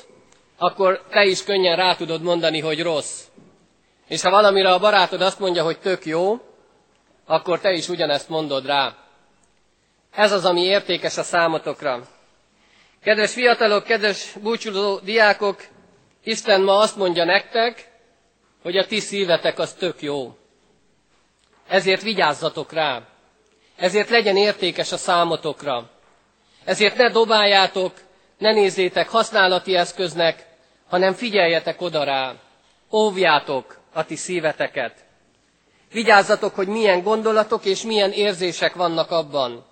akkor 0.58 1.04
te 1.10 1.24
is 1.24 1.44
könnyen 1.44 1.76
rá 1.76 1.96
tudod 1.96 2.22
mondani, 2.22 2.60
hogy 2.60 2.82
rossz. 2.82 3.22
És 4.08 4.22
ha 4.22 4.30
valamire 4.30 4.74
a 4.74 4.80
barátod 4.80 5.22
azt 5.22 5.40
mondja, 5.40 5.64
hogy 5.64 5.80
tök 5.80 6.06
jó, 6.06 6.40
akkor 7.26 7.60
te 7.60 7.72
is 7.72 7.90
ugyanezt 7.90 8.30
mondod 8.30 8.66
rá. 8.66 9.05
Ez 10.16 10.32
az, 10.32 10.46
ami 10.46 10.62
értékes 10.62 11.18
a 11.18 11.24
számotokra. 11.24 12.08
Kedves 13.04 13.34
fiatalok, 13.34 13.84
kedves 13.84 14.32
búcsúzó 14.42 14.98
diákok, 15.00 15.64
Isten 16.24 16.62
ma 16.62 16.78
azt 16.78 16.96
mondja 16.96 17.24
nektek, 17.24 17.92
hogy 18.64 18.78
a 18.78 18.86
ti 18.86 19.00
szívetek 19.00 19.60
az 19.60 19.74
tök 19.74 20.02
jó. 20.02 20.38
Ezért 21.68 22.02
vigyázzatok 22.02 22.72
rá. 22.74 23.02
Ezért 23.76 24.10
legyen 24.10 24.38
értékes 24.38 24.92
a 24.92 24.98
számotokra. 24.98 25.90
Ezért 26.64 26.98
ne 26.98 27.10
dobáljátok, 27.10 27.94
ne 28.38 28.52
nézzétek 28.52 29.10
használati 29.10 29.76
eszköznek, 29.76 30.46
hanem 30.90 31.14
figyeljetek 31.14 31.82
oda 31.82 32.04
rá. 32.04 32.34
Óvjátok 32.92 33.80
a 33.94 34.06
ti 34.06 34.16
szíveteket. 34.16 35.06
Vigyázzatok, 35.92 36.56
hogy 36.56 36.68
milyen 36.68 37.02
gondolatok 37.04 37.66
és 37.66 37.82
milyen 37.82 38.12
érzések 38.12 38.74
vannak 38.74 39.12
abban, 39.12 39.66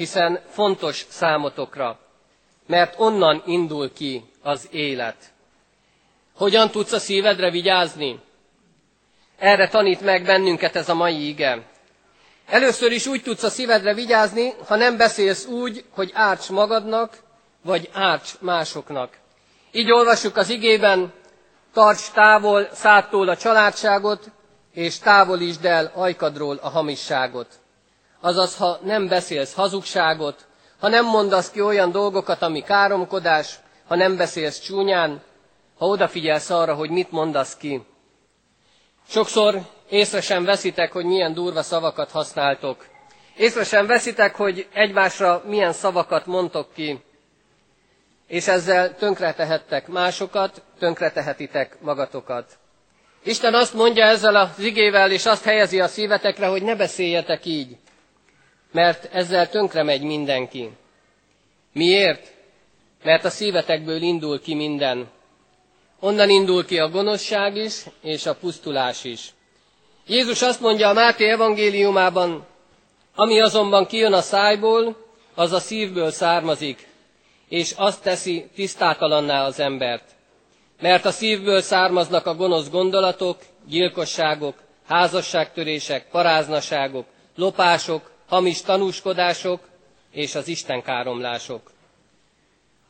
hiszen 0.00 0.40
fontos 0.48 1.06
számotokra, 1.08 1.98
mert 2.66 2.94
onnan 2.98 3.42
indul 3.46 3.92
ki 3.92 4.24
az 4.42 4.68
élet. 4.70 5.16
Hogyan 6.36 6.70
tudsz 6.70 6.92
a 6.92 6.98
szívedre 6.98 7.50
vigyázni? 7.50 8.20
Erre 9.38 9.68
tanít 9.68 10.00
meg 10.00 10.24
bennünket 10.24 10.76
ez 10.76 10.88
a 10.88 10.94
mai 10.94 11.28
ige. 11.28 11.62
Először 12.46 12.92
is 12.92 13.06
úgy 13.06 13.22
tudsz 13.22 13.42
a 13.42 13.50
szívedre 13.50 13.94
vigyázni, 13.94 14.52
ha 14.66 14.76
nem 14.76 14.96
beszélsz 14.96 15.46
úgy, 15.46 15.84
hogy 15.90 16.10
árts 16.14 16.48
magadnak, 16.50 17.16
vagy 17.62 17.88
árts 17.92 18.30
másoknak. 18.40 19.16
Így 19.72 19.92
olvassuk 19.92 20.36
az 20.36 20.48
igében, 20.48 21.12
tarts 21.72 22.10
távol 22.10 22.68
szától 22.72 23.28
a 23.28 23.36
családságot, 23.36 24.30
és 24.72 24.98
távolítsd 24.98 25.64
el 25.64 25.92
ajkadról 25.94 26.56
a 26.62 26.68
hamisságot. 26.68 27.59
Azaz, 28.20 28.56
ha 28.56 28.78
nem 28.82 29.08
beszélsz 29.08 29.54
hazugságot, 29.54 30.46
ha 30.80 30.88
nem 30.88 31.04
mondasz 31.04 31.50
ki 31.50 31.60
olyan 31.60 31.90
dolgokat, 31.90 32.42
ami 32.42 32.62
káromkodás, 32.62 33.58
ha 33.88 33.94
nem 33.96 34.16
beszélsz 34.16 34.60
csúnyán, 34.60 35.22
ha 35.78 35.86
odafigyelsz 35.86 36.50
arra, 36.50 36.74
hogy 36.74 36.90
mit 36.90 37.10
mondasz 37.10 37.56
ki. 37.56 37.82
Sokszor 39.08 39.60
észre 39.88 40.20
sem 40.20 40.44
veszitek, 40.44 40.92
hogy 40.92 41.04
milyen 41.04 41.34
durva 41.34 41.62
szavakat 41.62 42.10
használtok. 42.10 42.86
Észre 43.36 43.64
sem 43.64 43.86
veszitek, 43.86 44.34
hogy 44.36 44.68
egymásra 44.72 45.42
milyen 45.46 45.72
szavakat 45.72 46.26
mondtok 46.26 46.72
ki. 46.74 47.00
És 48.26 48.46
ezzel 48.48 48.94
tönkretehettek 48.96 49.88
másokat, 49.88 50.62
tönkretehetitek 50.78 51.76
magatokat. 51.80 52.58
Isten 53.24 53.54
azt 53.54 53.74
mondja 53.74 54.04
ezzel 54.04 54.36
az 54.36 54.58
igével, 54.58 55.10
és 55.10 55.26
azt 55.26 55.44
helyezi 55.44 55.80
a 55.80 55.88
szívetekre, 55.88 56.46
hogy 56.46 56.62
ne 56.62 56.74
beszéljetek 56.76 57.44
így, 57.44 57.76
mert 58.72 59.14
ezzel 59.14 59.48
tönkre 59.48 59.82
megy 59.82 60.02
mindenki. 60.02 60.70
Miért? 61.72 62.32
Mert 63.02 63.24
a 63.24 63.30
szívetekből 63.30 64.02
indul 64.02 64.40
ki 64.40 64.54
minden. 64.54 65.08
Onnan 66.00 66.28
indul 66.30 66.64
ki 66.64 66.78
a 66.78 66.88
gonoszság 66.88 67.56
is, 67.56 67.84
és 68.02 68.26
a 68.26 68.34
pusztulás 68.34 69.04
is. 69.04 69.32
Jézus 70.06 70.42
azt 70.42 70.60
mondja 70.60 70.88
a 70.88 70.92
Máté 70.92 71.28
evangéliumában, 71.30 72.46
ami 73.14 73.40
azonban 73.40 73.86
kijön 73.86 74.12
a 74.12 74.20
szájból, 74.20 74.96
az 75.34 75.52
a 75.52 75.58
szívből 75.60 76.10
származik, 76.10 76.88
és 77.48 77.72
azt 77.76 78.02
teszi 78.02 78.48
tisztátalanná 78.54 79.44
az 79.44 79.60
embert. 79.60 80.04
Mert 80.80 81.04
a 81.04 81.10
szívből 81.10 81.60
származnak 81.60 82.26
a 82.26 82.34
gonosz 82.34 82.70
gondolatok, 82.70 83.36
gyilkosságok, 83.68 84.54
házasságtörések, 84.88 86.08
paráznaságok, 86.10 87.06
lopások, 87.36 88.10
hamis 88.30 88.62
tanúskodások 88.62 89.60
és 90.10 90.34
az 90.34 90.48
istenkáromlások. 90.48 91.70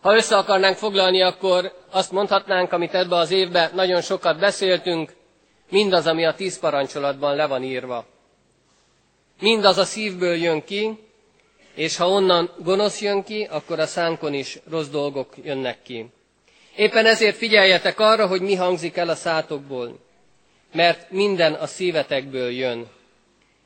Ha 0.00 0.14
össze 0.16 0.36
akarnánk 0.36 0.76
foglalni, 0.76 1.22
akkor 1.22 1.72
azt 1.90 2.12
mondhatnánk, 2.12 2.72
amit 2.72 2.94
ebbe 2.94 3.16
az 3.16 3.30
évben 3.30 3.70
nagyon 3.74 4.00
sokat 4.00 4.38
beszéltünk, 4.38 5.12
mindaz, 5.70 6.06
ami 6.06 6.24
a 6.24 6.34
tíz 6.34 6.58
parancsolatban 6.58 7.36
le 7.36 7.46
van 7.46 7.62
írva. 7.62 8.06
Mindaz 9.40 9.78
a 9.78 9.84
szívből 9.84 10.34
jön 10.34 10.64
ki, 10.64 10.98
és 11.74 11.96
ha 11.96 12.08
onnan 12.08 12.50
gonosz 12.58 13.00
jön 13.00 13.22
ki, 13.22 13.48
akkor 13.50 13.78
a 13.78 13.86
szánkon 13.86 14.34
is 14.34 14.58
rossz 14.70 14.88
dolgok 14.88 15.34
jönnek 15.42 15.82
ki. 15.82 16.06
Éppen 16.76 17.06
ezért 17.06 17.36
figyeljetek 17.36 18.00
arra, 18.00 18.26
hogy 18.26 18.40
mi 18.40 18.54
hangzik 18.54 18.96
el 18.96 19.08
a 19.08 19.14
szátokból, 19.14 19.98
mert 20.72 21.10
minden 21.10 21.52
a 21.54 21.66
szívetekből 21.66 22.50
jön. 22.50 22.86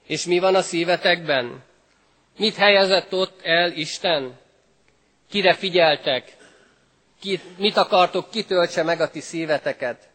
És 0.07 0.25
mi 0.25 0.39
van 0.39 0.55
a 0.55 0.63
szívetekben? 0.63 1.63
Mit 2.37 2.55
helyezett 2.55 3.13
ott 3.13 3.41
el 3.43 3.73
Isten? 3.73 4.39
Kire 5.31 5.55
figyeltek? 5.55 6.37
Ki, 7.21 7.41
mit 7.57 7.77
akartok, 7.77 8.31
kitöltse 8.31 8.83
meg 8.83 9.01
a 9.01 9.11
ti 9.11 9.21
szíveteket? 9.21 10.09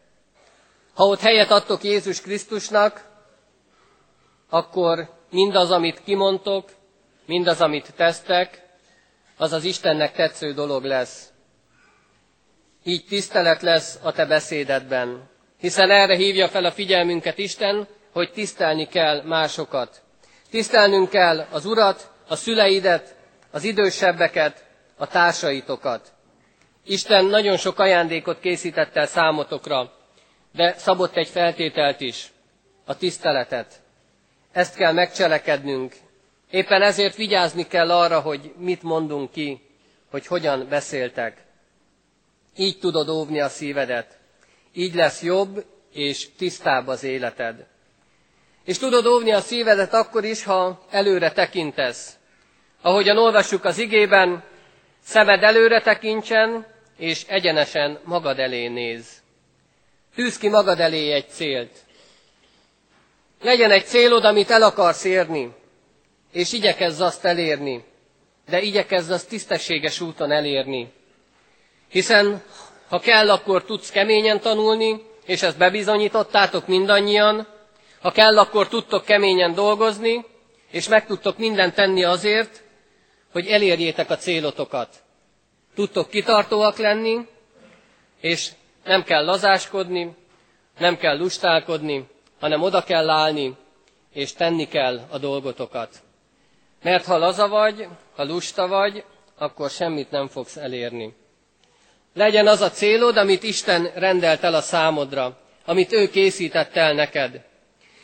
Ha 0.94 1.04
ott 1.04 1.20
helyet 1.20 1.50
adtok 1.50 1.82
Jézus 1.82 2.20
Krisztusnak, 2.20 3.08
akkor 4.48 5.10
mindaz, 5.30 5.70
amit 5.70 6.02
kimondtok, 6.04 6.70
mindaz, 7.26 7.60
amit 7.60 7.92
tesztek, 7.96 8.62
az 9.36 9.52
az 9.52 9.64
Istennek 9.64 10.12
tetsző 10.12 10.52
dolog 10.52 10.84
lesz. 10.84 11.32
Így 12.84 13.04
tisztelet 13.04 13.62
lesz 13.62 13.98
a 14.02 14.12
te 14.12 14.26
beszédedben. 14.26 15.28
Hiszen 15.58 15.90
erre 15.90 16.14
hívja 16.16 16.48
fel 16.48 16.64
a 16.64 16.72
figyelmünket 16.72 17.38
Isten, 17.38 17.88
hogy 18.12 18.32
tisztelni 18.32 18.86
kell 18.88 19.22
másokat. 19.22 20.02
Tisztelnünk 20.50 21.08
kell 21.10 21.46
az 21.50 21.64
Urat, 21.66 22.10
a 22.28 22.36
szüleidet, 22.36 23.14
az 23.50 23.64
idősebbeket, 23.64 24.64
a 24.96 25.06
társaitokat. 25.06 26.12
Isten 26.84 27.24
nagyon 27.24 27.56
sok 27.56 27.78
ajándékot 27.78 28.40
készített 28.40 28.96
el 28.96 29.06
számotokra, 29.06 29.92
de 30.52 30.74
szabott 30.78 31.16
egy 31.16 31.28
feltételt 31.28 32.00
is, 32.00 32.32
a 32.84 32.96
tiszteletet. 32.96 33.80
Ezt 34.52 34.74
kell 34.74 34.92
megcselekednünk. 34.92 35.94
Éppen 36.50 36.82
ezért 36.82 37.16
vigyázni 37.16 37.66
kell 37.66 37.90
arra, 37.90 38.20
hogy 38.20 38.52
mit 38.56 38.82
mondunk 38.82 39.30
ki, 39.32 39.60
hogy 40.10 40.26
hogyan 40.26 40.66
beszéltek. 40.68 41.44
Így 42.56 42.78
tudod 42.78 43.08
óvni 43.08 43.40
a 43.40 43.48
szívedet. 43.48 44.18
Így 44.72 44.94
lesz 44.94 45.22
jobb 45.22 45.64
és 45.92 46.28
tisztább 46.36 46.86
az 46.88 47.02
életed. 47.02 47.66
És 48.70 48.78
tudod 48.78 49.06
óvni 49.06 49.30
a 49.32 49.40
szívedet 49.40 49.94
akkor 49.94 50.24
is, 50.24 50.44
ha 50.44 50.86
előre 50.90 51.32
tekintesz. 51.32 52.12
Ahogyan 52.82 53.18
olvassuk 53.18 53.64
az 53.64 53.78
igében, 53.78 54.42
szemed 55.04 55.42
előre 55.42 55.80
tekintsen, 55.80 56.66
és 56.98 57.24
egyenesen 57.28 57.98
magad 58.04 58.38
elé 58.38 58.66
néz. 58.68 59.06
Tűz 60.14 60.38
ki 60.38 60.48
magad 60.48 60.80
elé 60.80 61.12
egy 61.12 61.28
célt. 61.28 61.70
Legyen 63.42 63.70
egy 63.70 63.86
célod, 63.86 64.24
amit 64.24 64.50
el 64.50 64.62
akarsz 64.62 65.04
érni, 65.04 65.52
és 66.32 66.52
igyekezz 66.52 67.00
azt 67.00 67.24
elérni, 67.24 67.84
de 68.48 68.60
igyekezz 68.60 69.10
azt 69.10 69.28
tisztességes 69.28 70.00
úton 70.00 70.30
elérni. 70.32 70.92
Hiszen 71.88 72.42
ha 72.88 72.98
kell, 72.98 73.30
akkor 73.30 73.64
tudsz 73.64 73.90
keményen 73.90 74.40
tanulni, 74.40 75.02
és 75.24 75.42
ezt 75.42 75.58
bebizonyítottátok 75.58 76.66
mindannyian. 76.66 77.58
Ha 78.00 78.10
kell, 78.10 78.38
akkor 78.38 78.68
tudtok 78.68 79.04
keményen 79.04 79.54
dolgozni, 79.54 80.24
és 80.70 80.88
meg 80.88 81.06
tudtok 81.06 81.38
mindent 81.38 81.74
tenni 81.74 82.04
azért, 82.04 82.62
hogy 83.32 83.46
elérjétek 83.46 84.10
a 84.10 84.16
célotokat. 84.16 85.02
Tudtok 85.74 86.10
kitartóak 86.10 86.76
lenni, 86.76 87.26
és 88.20 88.50
nem 88.84 89.02
kell 89.02 89.24
lazáskodni, 89.24 90.14
nem 90.78 90.96
kell 90.96 91.16
lustálkodni, 91.18 92.06
hanem 92.40 92.62
oda 92.62 92.82
kell 92.82 93.08
állni, 93.08 93.56
és 94.12 94.32
tenni 94.32 94.68
kell 94.68 95.00
a 95.10 95.18
dolgotokat. 95.18 95.94
Mert 96.82 97.04
ha 97.04 97.18
laza 97.18 97.48
vagy, 97.48 97.86
ha 98.16 98.24
lusta 98.24 98.66
vagy, 98.68 99.04
akkor 99.38 99.70
semmit 99.70 100.10
nem 100.10 100.28
fogsz 100.28 100.56
elérni. 100.56 101.14
Legyen 102.14 102.46
az 102.46 102.60
a 102.60 102.70
célod, 102.70 103.16
amit 103.16 103.42
Isten 103.42 103.90
rendelt 103.94 104.42
el 104.44 104.54
a 104.54 104.60
számodra, 104.60 105.38
amit 105.64 105.92
ő 105.92 106.08
készített 106.08 106.76
el 106.76 106.92
neked. 106.92 107.44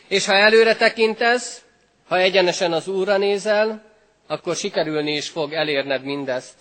És 0.08 0.26
ha 0.26 0.34
előre 0.34 0.76
tekintesz, 0.76 1.64
ha 2.08 2.18
egyenesen 2.18 2.72
az 2.72 2.88
Úrra 2.88 3.16
nézel, 3.16 3.82
akkor 4.26 4.56
sikerülni 4.56 5.12
is 5.12 5.28
fog 5.28 5.52
elérned 5.52 6.02
mindezt. 6.02 6.54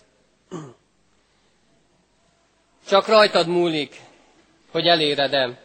Csak 2.87 3.07
rajtad 3.07 3.47
múlik, 3.47 3.95
hogy 4.71 4.87
eléred-e. 4.87 5.57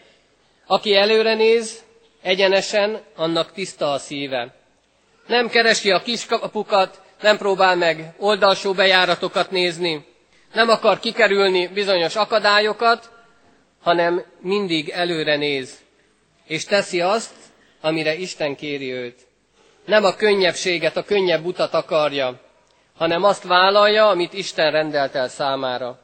Aki 0.67 0.95
előre 0.95 1.35
néz, 1.35 1.83
egyenesen, 2.23 3.01
annak 3.17 3.53
tiszta 3.53 3.93
a 3.93 3.99
szíve. 3.99 4.55
Nem 5.27 5.49
keresi 5.49 5.91
a 5.91 6.03
kiskapukat, 6.03 7.03
nem 7.21 7.39
próbál 7.39 7.77
meg 7.77 8.15
oldalsó 8.19 8.73
bejáratokat 8.73 9.51
nézni, 9.51 10.07
nem 10.53 10.69
akar 10.69 10.99
kikerülni 11.01 11.67
bizonyos 11.67 12.17
akadályokat, 12.17 13.11
hanem 13.83 14.25
mindig 14.41 14.89
előre 14.89 15.37
néz, 15.37 15.79
és 16.47 16.65
teszi 16.65 17.01
azt, 17.01 17.33
amire 17.81 18.15
Isten 18.15 18.57
kéri 18.57 18.93
őt. 18.93 19.29
nem 19.85 20.05
a 20.05 20.15
könnyebbséget, 20.15 20.97
a 20.97 21.03
könnyebb 21.03 21.45
utat 21.45 21.75
akarja, 21.75 22.41
hanem 22.97 23.25
azt 23.25 23.43
vállalja, 23.45 24.09
amit 24.09 24.33
Isten 24.33 24.71
rendelt 24.71 25.15
el 25.15 25.29
számára. 25.29 25.99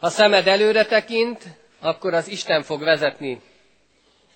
Ha 0.00 0.08
szemed 0.08 0.46
előre 0.46 0.84
tekint, 0.84 1.42
akkor 1.80 2.14
az 2.14 2.28
Isten 2.28 2.62
fog 2.62 2.82
vezetni. 2.82 3.40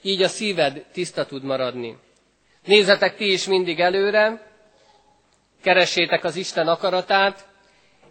Így 0.03 0.23
a 0.23 0.29
szíved 0.29 0.85
tiszta 0.93 1.27
tud 1.27 1.43
maradni. 1.43 1.99
Nézzetek 2.65 3.17
ti 3.17 3.33
is 3.33 3.47
mindig 3.47 3.81
előre, 3.81 4.53
keressétek 5.63 6.25
az 6.25 6.37
Isten 6.37 6.69
akaratát, 6.69 7.47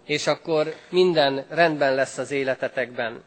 és 0.05 0.27
akkor 0.27 0.75
minden 0.89 1.45
rendben 1.49 1.95
lesz 1.95 2.17
az 2.17 2.31
életetekben. 2.31 3.23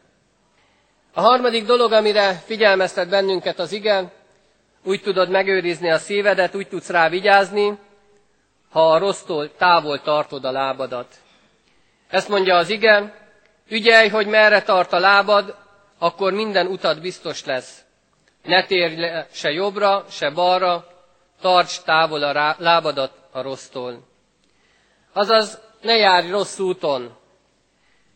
A 1.13 1.21
harmadik 1.21 1.65
dolog, 1.65 1.91
amire 1.91 2.41
figyelmeztet 2.45 3.09
bennünket 3.09 3.59
az 3.59 3.71
ige, 3.71 4.11
úgy 4.83 5.01
tudod 5.01 5.29
megőrizni 5.29 5.89
a 5.91 5.97
szívedet, 5.97 6.55
úgy 6.55 6.67
tudsz 6.67 6.89
rá 6.89 7.09
vigyázni, 7.09 7.77
ha 8.69 8.91
a 8.91 8.97
rossztól 8.97 9.55
távol 9.55 10.01
tartod 10.01 10.45
a 10.45 10.51
lábadat. 10.51 11.15
Ezt 12.09 12.29
mondja 12.29 12.55
az 12.55 12.69
ige, 12.69 13.13
ügyelj, 13.69 14.07
hogy 14.09 14.27
merre 14.27 14.61
tart 14.61 14.93
a 14.93 14.99
lábad, 14.99 15.55
akkor 15.99 16.33
minden 16.33 16.67
utad 16.67 17.01
biztos 17.01 17.45
lesz. 17.45 17.81
Ne 18.43 18.65
térj 18.65 18.95
le 18.95 19.27
se 19.31 19.51
jobbra, 19.51 20.05
se 20.09 20.29
balra, 20.29 20.87
tarts 21.41 21.81
távol 21.81 22.23
a 22.23 22.55
lábadat 22.59 23.11
a 23.31 23.41
rossztól. 23.41 24.07
Azaz, 25.13 25.59
ne 25.81 25.95
járj 25.95 26.29
rossz 26.29 26.59
úton. 26.59 27.17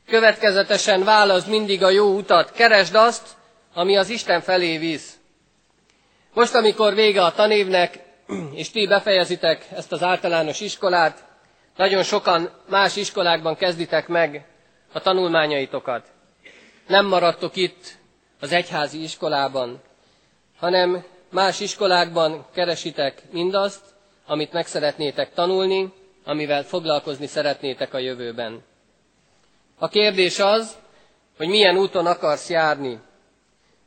Következetesen 0.08 1.04
válasz 1.04 1.46
mindig 1.46 1.84
a 1.84 1.90
jó 1.90 2.16
utat, 2.18 2.52
keresd 2.52 2.96
azt, 2.96 3.28
ami 3.74 3.98
az 3.98 4.10
Isten 4.10 4.42
felé 4.42 4.78
visz. 4.78 5.17
Most, 6.38 6.56
amikor 6.56 6.94
vége 6.94 7.24
a 7.24 7.32
tanévnek, 7.32 8.00
és 8.54 8.70
ti 8.70 8.88
befejezitek 8.88 9.66
ezt 9.76 9.92
az 9.92 10.04
általános 10.04 10.60
iskolát, 10.60 11.24
nagyon 11.76 12.04
sokan 12.04 12.50
más 12.70 12.96
iskolákban 12.96 13.56
kezditek 13.56 14.08
meg 14.08 14.46
a 14.94 15.00
tanulmányaitokat. 15.00 16.06
Nem 16.88 17.06
maradtok 17.06 17.56
itt 17.56 17.98
az 18.40 18.52
egyházi 18.52 19.04
iskolában, 19.04 19.82
hanem 20.60 21.04
más 21.32 21.60
iskolákban 21.60 22.46
keresitek 22.54 23.22
mindazt, 23.32 23.82
amit 24.28 24.52
meg 24.54 24.68
szeretnétek 24.68 25.34
tanulni, 25.34 25.94
amivel 26.26 26.64
foglalkozni 26.64 27.28
szeretnétek 27.28 27.94
a 27.94 27.98
jövőben. 28.00 28.64
A 29.80 29.88
kérdés 29.88 30.40
az, 30.40 30.76
hogy 31.38 31.48
milyen 31.48 31.78
úton 31.78 32.06
akarsz 32.06 32.50
járni. 32.50 33.00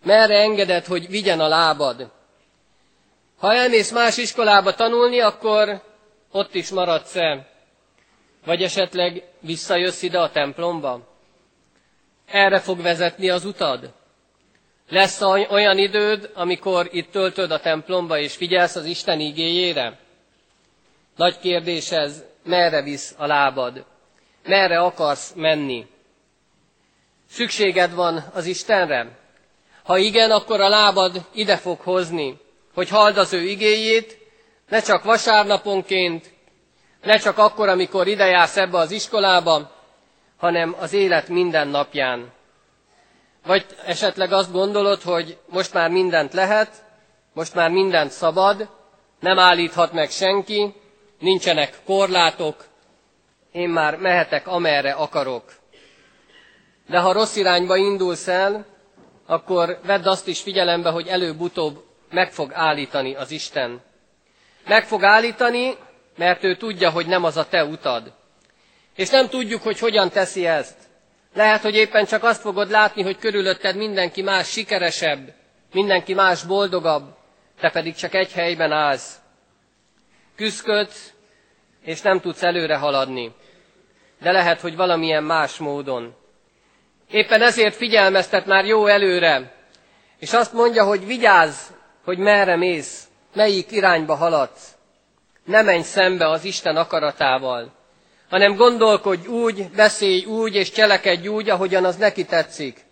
Merre 0.04 0.38
engeded, 0.40 0.84
hogy 0.86 1.08
vigyen 1.08 1.40
a 1.40 1.48
lábad? 1.48 2.18
Ha 3.40 3.54
elmész 3.54 3.90
más 3.90 4.16
iskolába 4.16 4.74
tanulni, 4.74 5.20
akkor 5.20 5.82
ott 6.32 6.54
is 6.54 6.70
maradsz-e? 6.70 7.48
Vagy 8.44 8.62
esetleg 8.62 9.22
visszajössz 9.40 10.02
ide 10.02 10.20
a 10.20 10.30
templomba? 10.30 11.00
Erre 12.26 12.58
fog 12.60 12.82
vezetni 12.82 13.28
az 13.28 13.44
utad? 13.44 13.92
Lesz 14.88 15.20
olyan 15.50 15.78
időd, 15.78 16.30
amikor 16.34 16.88
itt 16.92 17.10
töltöd 17.10 17.50
a 17.50 17.60
templomba 17.60 18.18
és 18.18 18.36
figyelsz 18.36 18.76
az 18.76 18.84
Isten 18.84 19.20
igéjére? 19.20 19.98
Nagy 21.16 21.38
kérdés 21.38 21.90
ez, 21.90 22.24
merre 22.44 22.82
visz 22.82 23.14
a 23.18 23.26
lábad? 23.26 23.84
Merre 24.44 24.80
akarsz 24.80 25.32
menni? 25.36 25.86
Szükséged 27.28 27.94
van 27.94 28.24
az 28.34 28.46
Istenre? 28.46 29.18
Ha 29.82 29.98
igen, 29.98 30.30
akkor 30.30 30.60
a 30.60 30.68
lábad 30.68 31.26
ide 31.32 31.56
fog 31.56 31.80
hozni, 31.80 32.38
hogy 32.74 32.88
halld 32.88 33.16
az 33.16 33.32
ő 33.32 33.40
igéjét, 33.42 34.18
ne 34.68 34.80
csak 34.80 35.02
vasárnaponként, 35.04 36.32
ne 37.02 37.16
csak 37.16 37.38
akkor, 37.38 37.68
amikor 37.68 38.06
ide 38.06 38.26
jársz 38.26 38.56
ebbe 38.56 38.78
az 38.78 38.90
iskolába, 38.90 39.70
hanem 40.36 40.76
az 40.78 40.92
élet 40.92 41.28
minden 41.28 41.68
napján. 41.68 42.32
Vagy 43.46 43.66
esetleg 43.86 44.32
azt 44.32 44.52
gondolod, 44.52 45.02
hogy 45.02 45.38
most 45.48 45.72
már 45.72 45.90
mindent 45.90 46.32
lehet, 46.32 46.84
most 47.32 47.54
már 47.54 47.70
mindent 47.70 48.10
szabad, 48.10 48.68
nem 49.20 49.38
állíthat 49.38 49.92
meg 49.92 50.10
senki, 50.10 50.74
nincsenek 51.18 51.78
korlátok, 51.86 52.64
én 53.52 53.68
már 53.68 53.96
mehetek 53.96 54.46
amerre 54.46 54.92
akarok. 54.92 55.52
De 56.88 56.98
ha 56.98 57.12
rossz 57.12 57.36
irányba 57.36 57.76
indulsz 57.76 58.28
el, 58.28 58.66
akkor 59.26 59.78
vedd 59.86 60.06
azt 60.08 60.26
is 60.28 60.40
figyelembe, 60.40 60.90
hogy 60.90 61.06
előbb-utóbb 61.06 61.84
meg 62.10 62.32
fog 62.32 62.52
állítani 62.54 63.14
az 63.14 63.30
Isten. 63.30 63.80
Meg 64.66 64.84
fog 64.84 65.04
állítani, 65.04 65.76
mert 66.16 66.44
ő 66.44 66.56
tudja, 66.56 66.90
hogy 66.90 67.06
nem 67.06 67.24
az 67.24 67.36
a 67.36 67.48
te 67.48 67.64
utad. 67.64 68.12
És 68.96 69.08
nem 69.08 69.28
tudjuk, 69.28 69.62
hogy 69.62 69.78
hogyan 69.78 70.10
teszi 70.10 70.46
ezt. 70.46 70.76
Lehet, 71.34 71.62
hogy 71.62 71.74
éppen 71.74 72.04
csak 72.06 72.24
azt 72.24 72.40
fogod 72.40 72.70
látni, 72.70 73.02
hogy 73.02 73.18
körülötted 73.18 73.76
mindenki 73.76 74.22
más 74.22 74.48
sikeresebb, 74.50 75.32
mindenki 75.72 76.14
más 76.14 76.42
boldogabb, 76.44 77.16
te 77.60 77.70
pedig 77.70 77.94
csak 77.94 78.14
egy 78.14 78.32
helyben 78.32 78.72
állsz. 78.72 79.14
Küszködsz, 80.36 81.12
és 81.84 82.00
nem 82.00 82.20
tudsz 82.20 82.42
előre 82.42 82.76
haladni. 82.76 83.34
De 84.20 84.32
lehet, 84.32 84.60
hogy 84.60 84.76
valamilyen 84.76 85.22
más 85.24 85.56
módon. 85.56 86.14
Éppen 87.10 87.42
ezért 87.42 87.74
figyelmeztet 87.76 88.46
már 88.46 88.64
jó 88.64 88.86
előre, 88.86 89.52
és 90.18 90.32
azt 90.32 90.52
mondja, 90.52 90.84
hogy 90.84 91.06
vigyázz, 91.06 91.58
hogy 92.04 92.18
merre 92.18 92.56
mész, 92.56 93.08
melyik 93.34 93.70
irányba 93.70 94.14
haladsz. 94.14 94.74
Ne 95.44 95.62
menj 95.62 95.82
szembe 95.82 96.28
az 96.28 96.44
Isten 96.44 96.76
akaratával, 96.76 97.72
hanem 98.28 98.56
gondolkodj 98.56 99.26
úgy, 99.26 99.68
beszélj 99.70 100.24
úgy, 100.24 100.54
és 100.54 100.70
cselekedj 100.70 101.28
úgy, 101.28 101.50
ahogyan 101.50 101.84
az 101.84 101.96
neki 101.96 102.24
tetszik. 102.24 102.84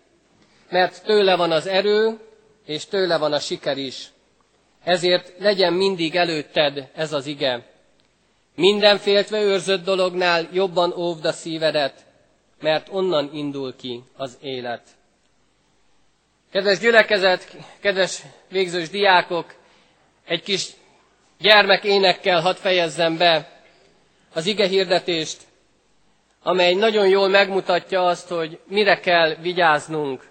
Mert 0.69 1.03
tőle 1.03 1.35
van 1.35 1.51
az 1.51 1.67
erő, 1.67 2.19
és 2.65 2.85
tőle 2.85 3.17
van 3.17 3.33
a 3.33 3.39
siker 3.39 3.77
is. 3.77 4.07
Ezért 4.83 5.33
legyen 5.39 5.73
mindig 5.73 6.15
előtted 6.15 6.89
ez 6.95 7.13
az 7.13 7.25
ige. 7.25 7.65
Minden 8.55 8.97
féltve 8.97 9.41
őrzött 9.41 9.83
dolognál 9.83 10.47
jobban 10.51 10.93
óvd 10.97 11.25
a 11.25 11.31
szívedet, 11.31 12.05
mert 12.59 12.87
onnan 12.91 13.29
indul 13.33 13.75
ki 13.75 14.03
az 14.17 14.37
élet. 14.41 14.81
Kedves 16.51 16.79
gyülekezet, 16.79 17.55
kedves 17.79 18.21
végzős 18.49 18.89
diákok, 18.89 19.53
egy 20.25 20.41
kis 20.43 20.67
gyermekénekkel 21.39 22.41
hadd 22.41 22.55
fejezzem 22.55 23.17
be 23.17 23.61
az 24.33 24.45
ige 24.45 24.67
hirdetést, 24.67 25.37
amely 26.43 26.73
nagyon 26.73 27.07
jól 27.07 27.27
megmutatja 27.27 28.05
azt, 28.05 28.27
hogy 28.27 28.59
mire 28.67 28.99
kell 28.99 29.35
vigyáznunk. 29.35 30.27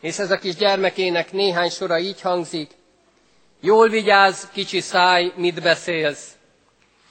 És 0.00 0.18
ez 0.18 0.30
a 0.30 0.38
kis 0.38 0.54
gyermekének 0.56 1.32
néhány 1.32 1.70
sora 1.70 1.98
így 1.98 2.20
hangzik. 2.20 2.70
Jól 3.60 3.88
vigyázz, 3.88 4.44
kicsi 4.52 4.80
száj, 4.80 5.32
mit 5.36 5.62
beszélsz. 5.62 6.32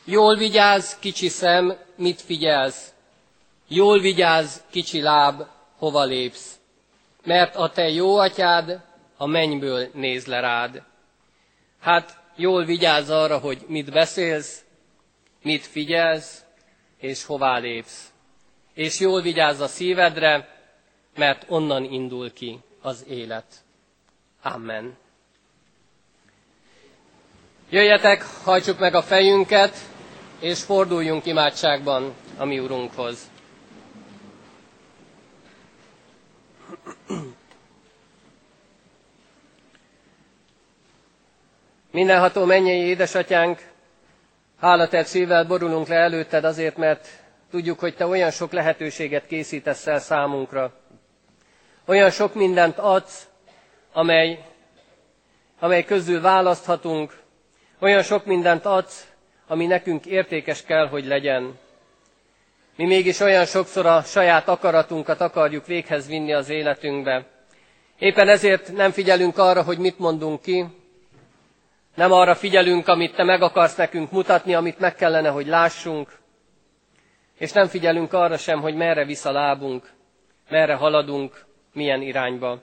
Jól 0.05 0.35
vigyázz, 0.35 0.93
kicsi 0.99 1.27
szem, 1.29 1.77
mit 1.95 2.21
figyelsz. 2.21 2.93
Jól 3.67 3.99
vigyázz, 3.99 4.57
kicsi 4.69 5.01
láb, 5.01 5.41
hova 5.77 6.03
lépsz. 6.03 6.59
Mert 7.23 7.55
a 7.55 7.69
te 7.69 7.89
jó 7.89 8.17
atyád 8.17 8.81
a 9.17 9.25
mennyből 9.25 9.89
néz 9.93 10.25
le 10.25 10.39
rád. 10.39 10.81
Hát 11.79 12.19
jól 12.35 12.65
vigyázz 12.65 13.09
arra, 13.09 13.37
hogy 13.37 13.65
mit 13.67 13.91
beszélsz, 13.91 14.63
mit 15.43 15.65
figyelsz, 15.65 16.43
és 16.99 17.25
hová 17.25 17.57
lépsz. 17.57 18.11
És 18.73 18.99
jól 18.99 19.21
vigyázz 19.21 19.59
a 19.59 19.67
szívedre, 19.67 20.55
mert 21.15 21.45
onnan 21.47 21.83
indul 21.83 22.33
ki 22.33 22.59
az 22.81 23.05
élet. 23.07 23.45
Amen. 24.41 24.97
Jöjjetek, 27.69 28.23
hajtsuk 28.43 28.79
meg 28.79 28.95
a 28.95 29.01
fejünket, 29.01 29.77
és 30.39 30.63
forduljunk 30.63 31.25
imádságban 31.25 32.13
a 32.37 32.45
mi 32.45 32.59
Urunkhoz. 32.59 33.29
Mindenható 41.97 42.45
mennyei 42.45 42.79
édesatyánk, 42.79 43.59
hálatett 44.59 45.05
szívvel 45.05 45.43
borulunk 45.45 45.87
le 45.87 45.95
előtted 45.95 46.43
azért, 46.43 46.77
mert 46.77 47.07
tudjuk, 47.51 47.79
hogy 47.79 47.95
te 47.95 48.05
olyan 48.05 48.31
sok 48.31 48.51
lehetőséget 48.51 49.25
készítesz 49.27 49.87
el 49.87 49.99
számunkra. 49.99 50.73
Olyan 51.85 52.09
sok 52.09 52.33
mindent 52.33 52.77
adsz, 52.77 53.27
amely, 53.93 54.39
amely 55.59 55.83
közül 55.83 56.21
választhatunk, 56.21 57.17
olyan 57.79 58.03
sok 58.03 58.25
mindent 58.25 58.65
adsz, 58.65 59.07
ami 59.47 59.65
nekünk 59.65 60.05
értékes 60.05 60.63
kell, 60.63 60.87
hogy 60.87 61.05
legyen. 61.05 61.57
Mi 62.75 62.85
mégis 62.85 63.19
olyan 63.19 63.45
sokszor 63.45 63.85
a 63.85 64.01
saját 64.01 64.47
akaratunkat 64.47 65.21
akarjuk 65.21 65.65
véghez 65.65 66.07
vinni 66.07 66.33
az 66.33 66.49
életünkbe. 66.49 67.25
Éppen 67.99 68.27
ezért 68.29 68.71
nem 68.71 68.91
figyelünk 68.91 69.37
arra, 69.37 69.61
hogy 69.63 69.77
mit 69.77 69.99
mondunk 69.99 70.41
ki, 70.41 70.65
Nem 71.97 72.11
arra 72.11 72.35
figyelünk, 72.35 72.87
amit 72.87 73.15
te 73.15 73.23
meg 73.23 73.41
akarsz 73.41 73.75
nekünk 73.75 74.11
mutatni, 74.11 74.53
amit 74.53 74.79
meg 74.79 74.95
kellene, 74.95 75.29
hogy 75.29 75.47
lássunk, 75.47 76.19
és 77.37 77.51
nem 77.51 77.67
figyelünk 77.67 78.13
arra 78.13 78.37
sem, 78.37 78.61
hogy 78.61 78.75
merre 78.75 79.05
visz 79.05 79.25
a 79.25 79.31
lábunk, 79.31 79.91
merre 80.49 80.73
haladunk, 80.75 81.45
milyen 81.73 82.01
irányba. 82.01 82.61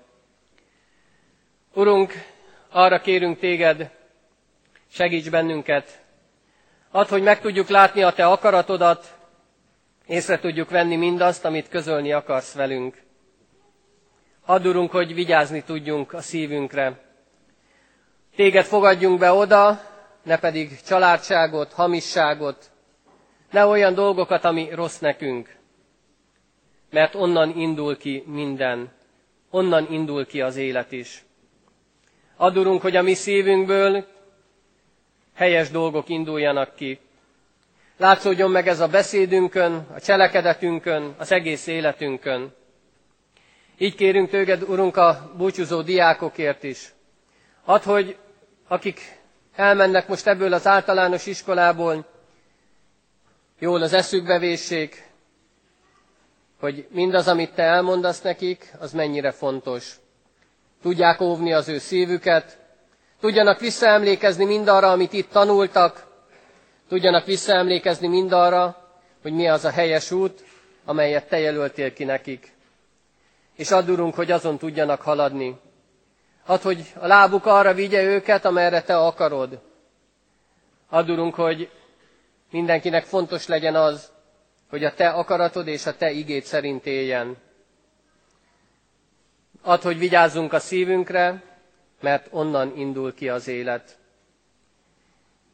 Urunk, 1.73 2.13
arra 2.71 3.01
kérünk 3.01 3.39
téged, 3.39 3.91
segíts 4.91 5.31
bennünket, 5.31 6.03
add, 6.91 7.09
hogy 7.09 7.23
meg 7.23 7.41
tudjuk 7.41 7.69
látni 7.69 8.03
a 8.03 8.13
te 8.13 8.27
akaratodat, 8.27 9.19
észre 10.07 10.39
tudjuk 10.39 10.71
venni 10.71 10.97
mindazt, 10.97 11.45
amit 11.45 11.69
közölni 11.69 12.13
akarsz 12.13 12.55
velünk. 12.55 13.03
Add, 14.45 14.67
Urunk, 14.67 14.91
hogy 14.91 15.15
vigyázni 15.15 15.63
tudjunk 15.63 16.13
a 16.13 16.21
szívünkre. 16.21 17.04
Téged 18.37 18.65
fogadjunk 18.65 19.19
be 19.19 19.33
oda, 19.33 19.81
ne 20.23 20.39
pedig 20.39 20.81
családságot, 20.87 21.73
hamisságot, 21.73 22.71
ne 23.51 23.67
olyan 23.67 23.95
dolgokat, 23.95 24.45
ami 24.45 24.69
rossz 24.73 24.99
nekünk, 24.99 25.57
mert 26.91 27.15
onnan 27.15 27.57
indul 27.57 27.97
ki 27.97 28.23
minden, 28.27 28.93
onnan 29.51 29.87
indul 29.91 30.27
ki 30.27 30.41
az 30.41 30.57
élet 30.57 30.93
is. 30.93 31.25
Adurunk, 32.37 32.83
hogy 32.83 32.97
a 32.97 33.03
mi 33.03 33.15
szívünkből 33.15 34.07
helyes 35.35 35.71
dolgok 35.71 36.09
induljanak 36.09 36.75
ki. 36.75 36.99
Látszódjon 37.97 38.51
meg 38.51 38.69
ez 38.69 38.81
a 38.81 38.89
beszédünkön, 38.89 39.87
a 39.95 40.01
cselekedetünkön, 40.01 41.15
az 41.19 41.33
egész 41.33 41.67
életünkön. 41.67 42.55
Így 43.79 43.95
kérünk 43.95 44.31
tőled, 44.31 44.63
Urunk, 44.63 44.97
a 44.97 45.33
búcsúzó 45.37 45.83
diákokért 45.83 46.63
is. 46.63 46.93
Add, 47.65 47.83
hogy 47.83 48.17
akik 48.69 49.19
elmennek 49.55 50.09
most 50.09 50.27
ebből 50.27 50.53
az 50.53 50.67
általános 50.67 51.27
iskolából, 51.27 52.05
jól 53.59 53.83
az 53.83 53.93
eszükbe 53.93 54.39
véssék, 54.39 55.13
hogy 56.61 56.87
mindaz, 56.91 57.29
amit 57.29 57.55
te 57.55 57.63
elmondasz 57.63 58.21
nekik, 58.23 58.73
az 58.79 58.93
mennyire 58.93 59.31
fontos. 59.31 59.97
Tudják 60.83 61.21
óvni 61.21 61.53
az 61.53 61.69
ő 61.69 61.79
szívüket, 61.79 62.59
tudjanak 63.21 63.61
visszaemlékezni 63.61 64.45
mindarra, 64.45 64.91
amit 64.91 65.13
itt 65.13 65.31
tanultak, 65.31 66.07
tudjanak 66.89 67.25
visszaemlékezni 67.25 68.07
mindarra, 68.07 68.77
hogy 69.23 69.33
mi 69.33 69.49
az 69.49 69.65
a 69.65 69.71
helyes 69.71 70.11
út, 70.11 70.45
amelyet 70.85 71.29
te 71.29 71.39
jelöltél 71.39 71.93
ki 71.93 72.05
nekik. 72.05 72.53
És 73.57 73.71
addurunk, 73.71 74.15
hogy 74.15 74.31
azon 74.31 74.59
tudjanak 74.59 75.01
haladni. 75.01 75.57
Add, 76.47 76.63
hogy 76.63 76.93
a 76.99 77.07
lábuk 77.07 77.47
arra 77.47 77.75
vigye 77.75 78.03
őket, 78.03 78.45
amerre 78.45 78.83
te 78.83 78.97
akarod. 78.97 79.61
Addurunk, 80.89 81.35
hogy 81.35 81.71
mindenkinek 82.51 83.05
fontos 83.05 83.47
legyen 83.47 83.75
az, 83.75 84.13
hogy 84.71 84.85
a 84.85 84.95
te 84.95 85.09
akaratod 85.09 85.67
és 85.67 85.87
a 85.87 85.97
te 85.97 86.11
igét 86.11 86.45
szerint 86.45 86.87
éljen. 86.87 87.37
Add, 89.63 89.83
hogy 89.83 89.99
vigyázzunk 89.99 90.53
a 90.53 90.59
szívünkre, 90.59 91.43
mert 92.01 92.27
onnan 92.31 92.77
indul 92.77 93.15
ki 93.15 93.29
az 93.29 93.49
élet. 93.49 93.99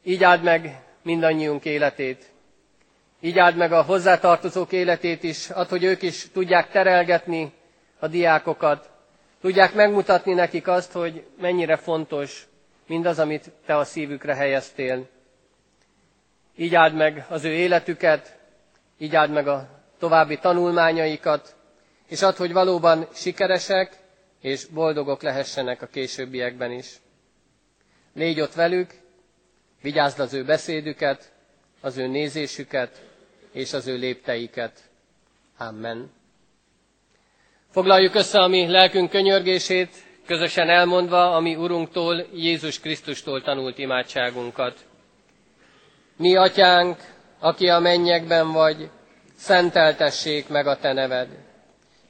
Így 0.03 0.23
áld 0.23 0.43
meg 0.43 0.83
mindannyiunk 1.01 1.65
életét. 1.65 2.31
Így 3.19 3.39
áld 3.39 3.55
meg 3.55 3.71
a 3.71 3.81
hozzátartozók 3.81 4.71
életét 4.71 5.23
is, 5.23 5.49
add, 5.49 5.69
hogy 5.69 5.83
ők 5.83 6.01
is 6.01 6.31
tudják 6.31 6.71
terelgetni 6.71 7.53
a 7.99 8.07
diákokat, 8.07 8.90
tudják 9.41 9.73
megmutatni 9.73 10.33
nekik 10.33 10.67
azt, 10.67 10.91
hogy 10.91 11.25
mennyire 11.39 11.75
fontos 11.75 12.47
mindaz, 12.87 13.19
amit 13.19 13.51
te 13.65 13.77
a 13.77 13.83
szívükre 13.83 14.35
helyeztél. 14.35 15.07
Így 16.55 16.75
áld 16.75 16.93
meg 16.93 17.25
az 17.29 17.43
ő 17.43 17.51
életüket, 17.53 18.37
így 18.97 19.15
áld 19.15 19.31
meg 19.31 19.47
a 19.47 19.67
további 19.99 20.37
tanulmányaikat, 20.37 21.55
és 22.07 22.21
add, 22.21 22.35
hogy 22.37 22.53
valóban 22.53 23.07
sikeresek 23.13 23.97
és 24.41 24.65
boldogok 24.65 25.21
lehessenek 25.21 25.81
a 25.81 25.85
későbbiekben 25.87 26.71
is. 26.71 26.99
Légy 28.13 28.41
ott 28.41 28.53
velük, 28.53 28.93
vigyázd 29.81 30.19
az 30.19 30.33
ő 30.33 30.43
beszédüket, 30.43 31.31
az 31.81 31.97
ő 31.97 32.07
nézésüket 32.07 33.05
és 33.51 33.73
az 33.73 33.87
ő 33.87 33.95
lépteiket. 33.95 34.81
Amen. 35.57 36.11
Foglaljuk 37.71 38.15
össze 38.15 38.39
a 38.39 38.47
mi 38.47 38.67
lelkünk 38.67 39.09
könyörgését, 39.09 39.89
közösen 40.25 40.69
elmondva 40.69 41.35
a 41.35 41.39
mi 41.39 41.55
Urunktól, 41.55 42.25
Jézus 42.33 42.79
Krisztustól 42.79 43.41
tanult 43.41 43.77
imádságunkat. 43.77 44.79
Mi, 46.17 46.35
Atyánk, 46.35 46.97
aki 47.39 47.67
a 47.67 47.79
mennyekben 47.79 48.51
vagy, 48.51 48.89
szenteltessék 49.35 50.47
meg 50.47 50.67
a 50.67 50.77
Te 50.77 50.93
neved. 50.93 51.27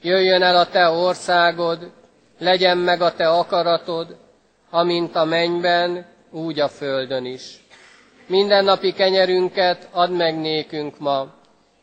Jöjjön 0.02 0.42
el 0.42 0.56
a 0.56 0.68
Te 0.68 0.90
országod, 0.90 1.92
legyen 2.40 2.78
meg 2.78 3.02
a 3.02 3.14
Te 3.14 3.30
akaratod, 3.30 4.18
amint 4.70 5.16
a 5.16 5.26
mennyben, 5.26 6.06
úgy 6.32 6.60
a 6.60 6.68
földön 6.68 7.26
is. 7.26 7.64
Mindennapi 8.28 8.94
kenyerünket 8.94 9.88
add 9.92 10.10
meg 10.10 10.40
nékünk 10.40 11.00
ma, 11.00 11.34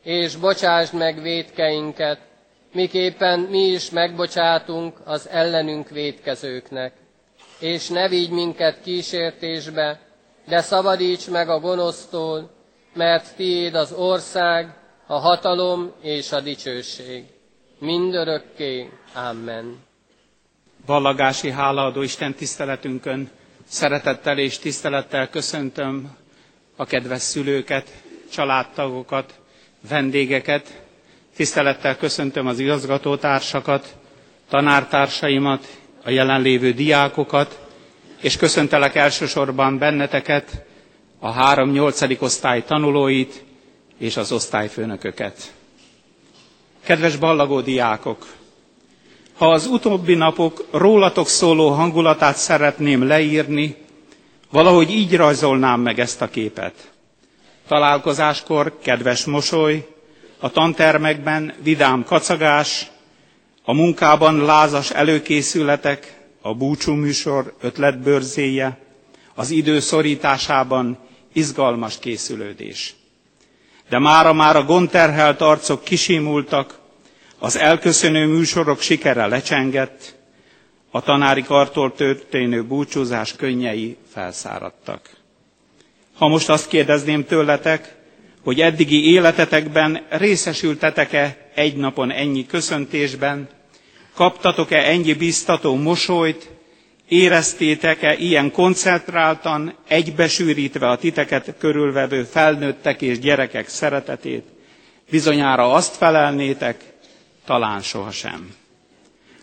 és 0.03 0.37
bocsásd 0.37 0.95
meg 0.95 1.23
védkeinket, 1.23 2.19
miképpen 2.73 3.41
mi 3.41 3.59
is 3.67 3.91
megbocsátunk 3.91 4.97
az 5.05 5.29
ellenünk 5.29 5.89
védkezőknek. 5.89 6.93
És 7.59 7.89
ne 7.89 8.09
vigy 8.09 8.31
minket 8.31 8.81
kísértésbe, 8.83 10.01
de 10.47 10.61
szabadíts 10.61 11.29
meg 11.31 11.49
a 11.49 11.61
gonosztól, 11.61 12.51
mert 12.95 13.37
tiéd 13.37 13.75
az 13.75 13.93
ország, 13.93 14.75
a 15.07 15.19
hatalom 15.19 15.93
és 16.03 16.33
a 16.33 16.41
dicsőség. 16.41 17.25
Mindörökké. 17.79 18.91
Amen. 19.15 19.77
Vallagási 20.87 21.51
hálaadó 21.51 22.03
Isten 22.03 22.35
tiszteletünkön 22.35 23.31
szeretettel 23.69 24.39
és 24.39 24.59
tisztelettel 24.59 25.29
köszöntöm 25.29 26.17
a 26.77 26.85
kedves 26.85 27.21
szülőket, 27.23 27.91
családtagokat, 28.33 29.35
vendégeket, 29.89 30.83
tisztelettel 31.39 31.97
köszöntöm 31.97 32.47
az 32.47 32.59
igazgatótársakat, 32.59 33.97
tanártársaimat, 34.51 35.67
a 36.05 36.11
jelenlévő 36.11 36.73
diákokat, 36.73 37.59
és 38.21 38.37
köszöntelek 38.37 38.95
elsősorban 38.95 39.79
benneteket, 39.79 40.65
a 41.19 41.31
három 41.31 41.71
nyolcadik 41.71 42.23
osztály 42.23 42.65
tanulóit 42.65 43.45
és 43.99 44.17
az 44.17 44.33
osztályfőnököket. 44.33 45.53
Kedves 46.85 47.17
ballagó 47.17 47.61
diákok! 47.61 48.27
Ha 49.37 49.51
az 49.53 49.67
utóbbi 49.67 50.15
napok 50.15 50.65
rólatok 50.71 51.29
szóló 51.29 51.69
hangulatát 51.69 52.37
szeretném 52.37 53.03
leírni, 53.07 53.77
valahogy 54.51 54.91
így 54.91 55.17
rajzolnám 55.17 55.81
meg 55.81 55.99
ezt 55.99 56.23
a 56.23 56.29
képet. 56.29 56.75
Találkozáskor 57.69 58.79
kedves 58.83 59.25
mosoly, 59.25 59.87
a 60.41 60.51
tantermekben 60.51 61.55
vidám 61.63 62.05
kacagás, 62.05 62.91
a 63.65 63.73
munkában 63.75 64.45
lázas 64.45 64.91
előkészületek, 64.91 66.17
a 66.41 66.55
búcsú 66.55 66.93
műsor 66.93 67.55
ötletbörzéje, 67.61 68.79
az 69.35 69.51
idő 69.51 69.81
szorításában 69.81 70.99
izgalmas 71.33 71.99
készülődés. 71.99 72.95
De 73.89 73.99
mára 73.99 74.33
már 74.33 74.57
a 74.57 74.65
gondterhelt 74.65 75.41
arcok 75.41 75.85
kisimultak, 75.85 76.79
az 77.39 77.57
elköszönő 77.57 78.27
műsorok 78.27 78.81
sikere 78.81 79.27
lecsengett, 79.27 80.17
a 80.91 81.01
tanári 81.01 81.43
kartól 81.43 81.93
történő 81.95 82.65
búcsúzás 82.65 83.33
könnyei 83.37 83.97
felszáradtak. 84.13 85.11
Ha 86.15 86.29
most 86.29 86.49
azt 86.49 86.69
kérdezném 86.69 87.25
tőletek, 87.25 87.97
hogy 88.49 88.61
eddigi 88.61 89.13
életetekben 89.13 90.07
részesültetek-e 90.11 91.37
egy 91.55 91.77
napon 91.77 92.11
ennyi 92.13 92.47
köszöntésben, 92.47 93.49
Kaptatok-e 94.15 94.77
ennyi 94.77 95.13
biztató 95.15 95.75
mosolyt, 95.77 96.51
éreztétek-e 97.09 98.15
ilyen 98.15 98.51
koncentráltan, 98.53 99.75
egybesűrítve 99.89 100.89
a 100.89 100.97
titeket 100.97 101.55
körülvevő 101.59 102.23
felnőttek 102.25 103.03
és 103.03 103.19
gyerekek 103.19 103.69
szeretetét? 103.69 104.45
Bizonyára 105.11 105.73
azt 105.73 105.97
felelnétek, 105.97 106.85
talán 107.45 107.81
sohasem. 107.81 108.49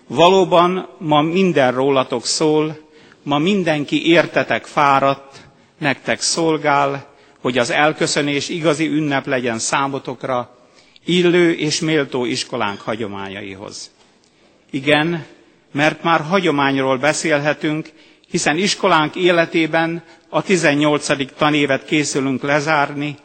Valóban 0.07 0.89
ma 0.99 1.21
minden 1.21 1.71
rólatok 1.73 2.25
szól, 2.25 2.77
ma 3.23 3.37
mindenki 3.37 4.07
értetek 4.07 4.65
fáradt, 4.65 5.37
nektek 5.77 6.21
szolgál, 6.21 7.13
hogy 7.45 7.57
az 7.57 7.69
elköszönés 7.69 8.49
igazi 8.49 8.87
ünnep 8.87 9.25
legyen 9.25 9.59
számotokra, 9.59 10.57
illő 11.05 11.51
és 11.53 11.79
méltó 11.79 12.25
iskolánk 12.25 12.81
hagyományaihoz. 12.81 13.91
Igen, 14.71 15.25
mert 15.71 16.03
már 16.03 16.21
hagyományról 16.21 16.97
beszélhetünk, 16.97 17.89
hiszen 18.29 18.57
iskolánk 18.57 19.15
életében 19.15 20.03
a 20.29 20.41
18. 20.41 21.35
tanévet 21.37 21.85
készülünk 21.85 22.41
lezárni, 22.41 23.15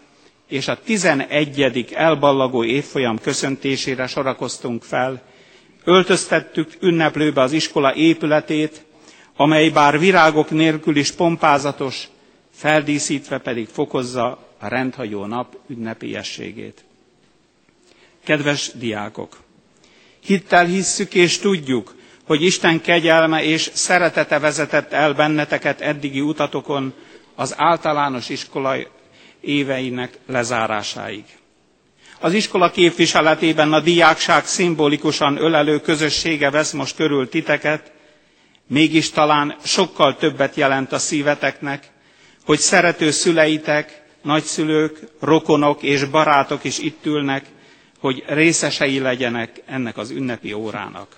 és 0.48 0.68
a 0.68 0.78
11. 0.84 1.88
elballagó 1.94 2.64
évfolyam 2.64 3.18
köszöntésére 3.18 4.06
sorakoztunk 4.06 4.82
fel. 4.82 5.22
Öltöztettük 5.84 6.68
ünneplőbe 6.80 7.40
az 7.40 7.52
iskola 7.52 7.94
épületét, 7.94 8.84
amely 9.36 9.68
bár 9.68 9.98
virágok 9.98 10.50
nélkül 10.50 10.96
is 10.96 11.10
pompázatos, 11.10 12.08
feldíszítve 12.60 13.38
pedig 13.38 13.68
fokozza 13.68 14.38
a 14.58 14.68
rendhagyó 14.68 15.24
nap 15.26 15.56
ünnepélyességét. 15.68 16.84
Kedves 18.24 18.70
diákok! 18.74 19.36
Hittel 20.24 20.64
hisszük 20.64 21.14
és 21.14 21.38
tudjuk, 21.38 21.94
hogy 22.26 22.42
Isten 22.42 22.80
kegyelme 22.80 23.42
és 23.44 23.70
szeretete 23.72 24.38
vezetett 24.38 24.92
el 24.92 25.12
benneteket 25.14 25.80
eddigi 25.80 26.20
utatokon 26.20 26.94
az 27.34 27.54
általános 27.56 28.28
iskola 28.28 28.74
éveinek 29.40 30.18
lezárásáig. 30.26 31.24
Az 32.18 32.32
iskola 32.32 32.70
képviseletében 32.70 33.72
a 33.72 33.80
diákság 33.80 34.44
szimbolikusan 34.46 35.36
ölelő 35.36 35.80
közössége 35.80 36.50
vesz 36.50 36.72
most 36.72 36.96
körül 36.96 37.28
titeket, 37.28 37.92
mégis 38.66 39.10
talán 39.10 39.56
sokkal 39.64 40.16
többet 40.16 40.54
jelent 40.54 40.92
a 40.92 40.98
szíveteknek, 40.98 41.90
hogy 42.50 42.58
szerető 42.58 43.10
szüleitek, 43.10 44.02
nagyszülők, 44.22 44.98
rokonok 45.20 45.82
és 45.82 46.04
barátok 46.04 46.64
is 46.64 46.78
itt 46.78 47.06
ülnek, 47.06 47.44
hogy 47.98 48.24
részesei 48.26 48.98
legyenek 48.98 49.62
ennek 49.66 49.96
az 49.96 50.10
ünnepi 50.10 50.52
órának. 50.52 51.16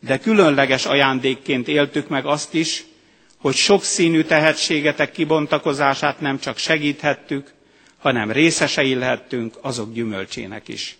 De 0.00 0.18
különleges 0.18 0.84
ajándékként 0.86 1.68
éltük 1.68 2.08
meg 2.08 2.26
azt 2.26 2.54
is, 2.54 2.84
hogy 3.38 3.54
sokszínű 3.54 4.22
tehetségetek 4.22 5.12
kibontakozását 5.12 6.20
nem 6.20 6.38
csak 6.38 6.58
segíthettük, 6.58 7.52
hanem 7.98 8.30
részesei 8.30 8.94
lehettünk 8.94 9.54
azok 9.60 9.92
gyümölcsének 9.92 10.68
is. 10.68 10.96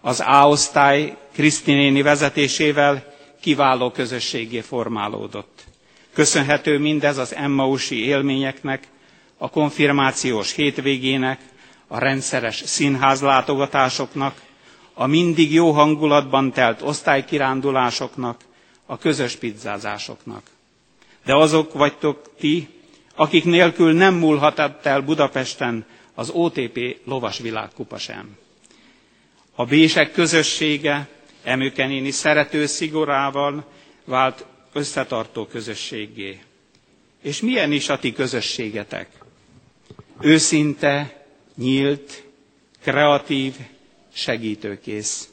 Az 0.00 0.22
A-osztály 0.26 1.16
Krisztinéni 1.32 2.02
vezetésével 2.02 3.14
kiváló 3.40 3.90
közösségé 3.90 4.60
formálódott. 4.60 5.64
Köszönhető 6.16 6.78
mindez 6.78 7.18
az 7.18 7.34
Emmausi 7.34 8.04
élményeknek, 8.04 8.88
a 9.38 9.50
konfirmációs 9.50 10.52
hétvégének, 10.52 11.40
a 11.86 11.98
rendszeres 11.98 12.62
színházlátogatásoknak, 12.66 14.40
a 14.94 15.06
mindig 15.06 15.52
jó 15.52 15.70
hangulatban 15.70 16.52
telt 16.52 16.82
osztálykirándulásoknak, 16.82 18.40
a 18.86 18.98
közös 18.98 19.34
pizzázásoknak. 19.36 20.42
De 21.24 21.36
azok 21.36 21.72
vagytok 21.72 22.30
ti, 22.38 22.68
akik 23.14 23.44
nélkül 23.44 23.92
nem 23.92 24.14
múlhatott 24.14 24.86
el 24.86 25.00
Budapesten 25.00 25.86
az 26.14 26.30
OTP 26.30 26.96
lovas 27.04 27.38
világkupa 27.38 27.98
sem. 27.98 28.36
A 29.54 29.64
bések 29.64 30.12
közössége 30.12 31.08
Emőkenéni 31.42 32.10
szerető 32.10 32.66
szigorával 32.66 33.64
vált 34.04 34.44
összetartó 34.76 35.46
közösségé. 35.46 36.40
És 37.22 37.40
milyen 37.40 37.72
is 37.72 37.88
a 37.88 37.98
ti 37.98 38.12
közösségetek? 38.12 39.08
Őszinte, 40.20 41.24
nyílt, 41.56 42.22
kreatív, 42.82 43.54
segítőkész. 44.12 45.28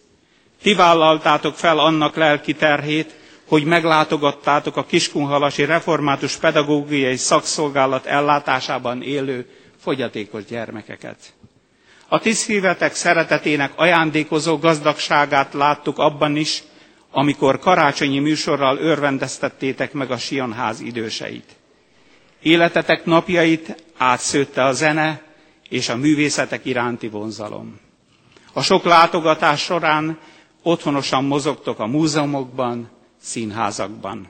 Ti 0.62 0.74
vállaltátok 0.74 1.56
fel 1.56 1.80
annak 1.80 2.16
lelki 2.16 2.54
terhét, 2.54 3.16
hogy 3.48 3.64
meglátogattátok 3.64 4.78
a 4.78 4.86
Kiskunhalasi 4.86 5.66
Református 5.66 6.36
Pedagógiai 6.36 7.16
Szakszolgálat 7.16 8.06
ellátásában 8.06 9.02
élő 9.02 9.50
fogyatékos 9.80 10.46
gyermekeket. 10.46 11.18
A 12.08 12.20
ti 12.20 12.32
szívetek 12.32 12.94
szeretetének 12.96 13.72
ajándékozó 13.76 14.58
gazdagságát 14.58 15.54
láttuk 15.54 15.98
abban 15.98 16.36
is, 16.36 16.64
amikor 17.16 17.60
karácsonyi 17.60 18.20
műsorral 18.20 18.78
örvendeztettétek 18.78 19.94
meg 19.94 20.12
a 20.12 20.18
Sionház 20.18 20.80
időseit. 20.80 21.56
Életetek 22.42 23.06
napjait 23.06 23.84
átszőtte 23.98 24.64
a 24.64 24.72
zene 24.72 25.22
és 25.70 25.90
a 25.90 25.96
művészetek 25.96 26.66
iránti 26.66 27.08
vonzalom. 27.08 27.80
A 28.54 28.62
sok 28.62 28.84
látogatás 28.84 29.62
során 29.62 30.18
otthonosan 30.64 31.24
mozogtok 31.24 31.80
a 31.80 31.88
múzeumokban, 31.88 32.90
színházakban. 33.22 34.28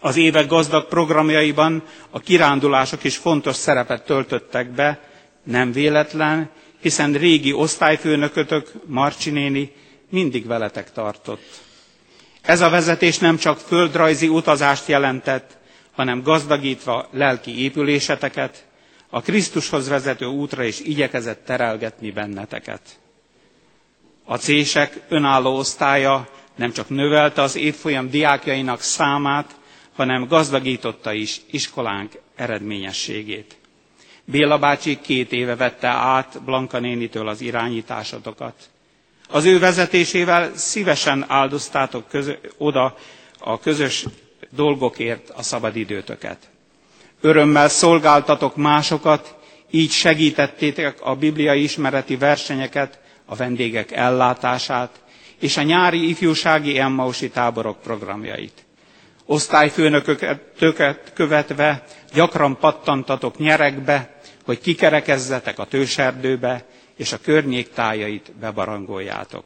Az 0.00 0.16
évek 0.16 0.46
gazdag 0.46 0.88
programjaiban 0.88 1.82
a 2.10 2.20
kirándulások 2.20 3.04
is 3.04 3.16
fontos 3.16 3.56
szerepet 3.56 4.04
töltöttek 4.04 4.70
be, 4.70 5.00
nem 5.42 5.72
véletlen, 5.72 6.50
hiszen 6.80 7.12
régi 7.12 7.52
osztályfőnökötök, 7.52 8.72
Marcsi 8.86 9.30
néni 9.30 9.72
mindig 10.08 10.46
veletek 10.46 10.92
tartott. 10.92 11.68
Ez 12.50 12.60
a 12.60 12.68
vezetés 12.68 13.18
nem 13.18 13.36
csak 13.36 13.58
földrajzi 13.58 14.28
utazást 14.28 14.86
jelentett, 14.88 15.56
hanem 15.92 16.22
gazdagítva 16.22 17.08
lelki 17.12 17.62
épüléseteket, 17.62 18.66
a 19.10 19.20
Krisztushoz 19.20 19.88
vezető 19.88 20.26
útra 20.26 20.62
is 20.64 20.80
igyekezett 20.80 21.44
terelgetni 21.44 22.10
benneteket. 22.10 22.80
A 24.24 24.36
cések 24.36 25.00
önálló 25.08 25.56
osztálya 25.56 26.28
nem 26.56 26.72
csak 26.72 26.88
növelte 26.88 27.42
az 27.42 27.56
évfolyam 27.56 28.10
diákjainak 28.10 28.80
számát, 28.80 29.54
hanem 29.96 30.26
gazdagította 30.26 31.12
is 31.12 31.40
iskolánk 31.50 32.12
eredményességét. 32.36 33.56
Béla 34.24 34.58
bácsi 34.58 34.98
két 35.00 35.32
éve 35.32 35.56
vette 35.56 35.88
át 35.88 36.42
Blanka 36.44 36.78
nénitől 36.78 37.28
az 37.28 37.40
irányításotokat. 37.40 38.54
Az 39.30 39.44
ő 39.44 39.58
vezetésével 39.58 40.50
szívesen 40.54 41.24
áldoztátok 41.28 42.08
közö, 42.08 42.32
oda 42.58 42.96
a 43.38 43.58
közös 43.58 44.04
dolgokért 44.50 45.30
a 45.36 45.42
szabadidőtöket. 45.42 46.38
Örömmel 47.20 47.68
szolgáltatok 47.68 48.56
másokat, 48.56 49.34
így 49.70 49.90
segítettétek 49.90 51.00
a 51.02 51.14
bibliai 51.16 51.62
ismereti 51.62 52.16
versenyeket, 52.16 52.98
a 53.26 53.34
vendégek 53.36 53.92
ellátását 53.92 54.90
és 55.38 55.56
a 55.56 55.62
nyári 55.62 56.08
ifjúsági 56.08 56.78
Emmausi 56.78 57.28
táborok 57.30 57.80
programjait. 57.80 58.64
Osztályfőnököket 59.26 60.40
követve 61.14 61.84
gyakran 62.14 62.56
pattantatok 62.58 63.38
nyerekbe, 63.38 64.20
hogy 64.44 64.60
kikerekezzetek 64.60 65.58
a 65.58 65.64
tőserdőbe, 65.64 66.64
és 67.00 67.12
a 67.12 67.18
környék 67.20 67.68
tájait 67.72 68.32
bebarangoljátok. 68.40 69.44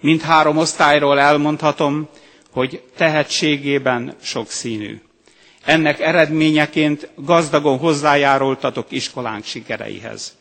Mindhárom 0.00 0.56
osztályról 0.56 1.20
elmondhatom, 1.20 2.08
hogy 2.50 2.82
tehetségében 2.96 4.14
sokszínű. 4.22 5.00
Ennek 5.64 6.00
eredményeként 6.00 7.08
gazdagon 7.16 7.78
hozzájárultatok 7.78 8.86
iskolánk 8.90 9.44
sikereihez. 9.44 10.36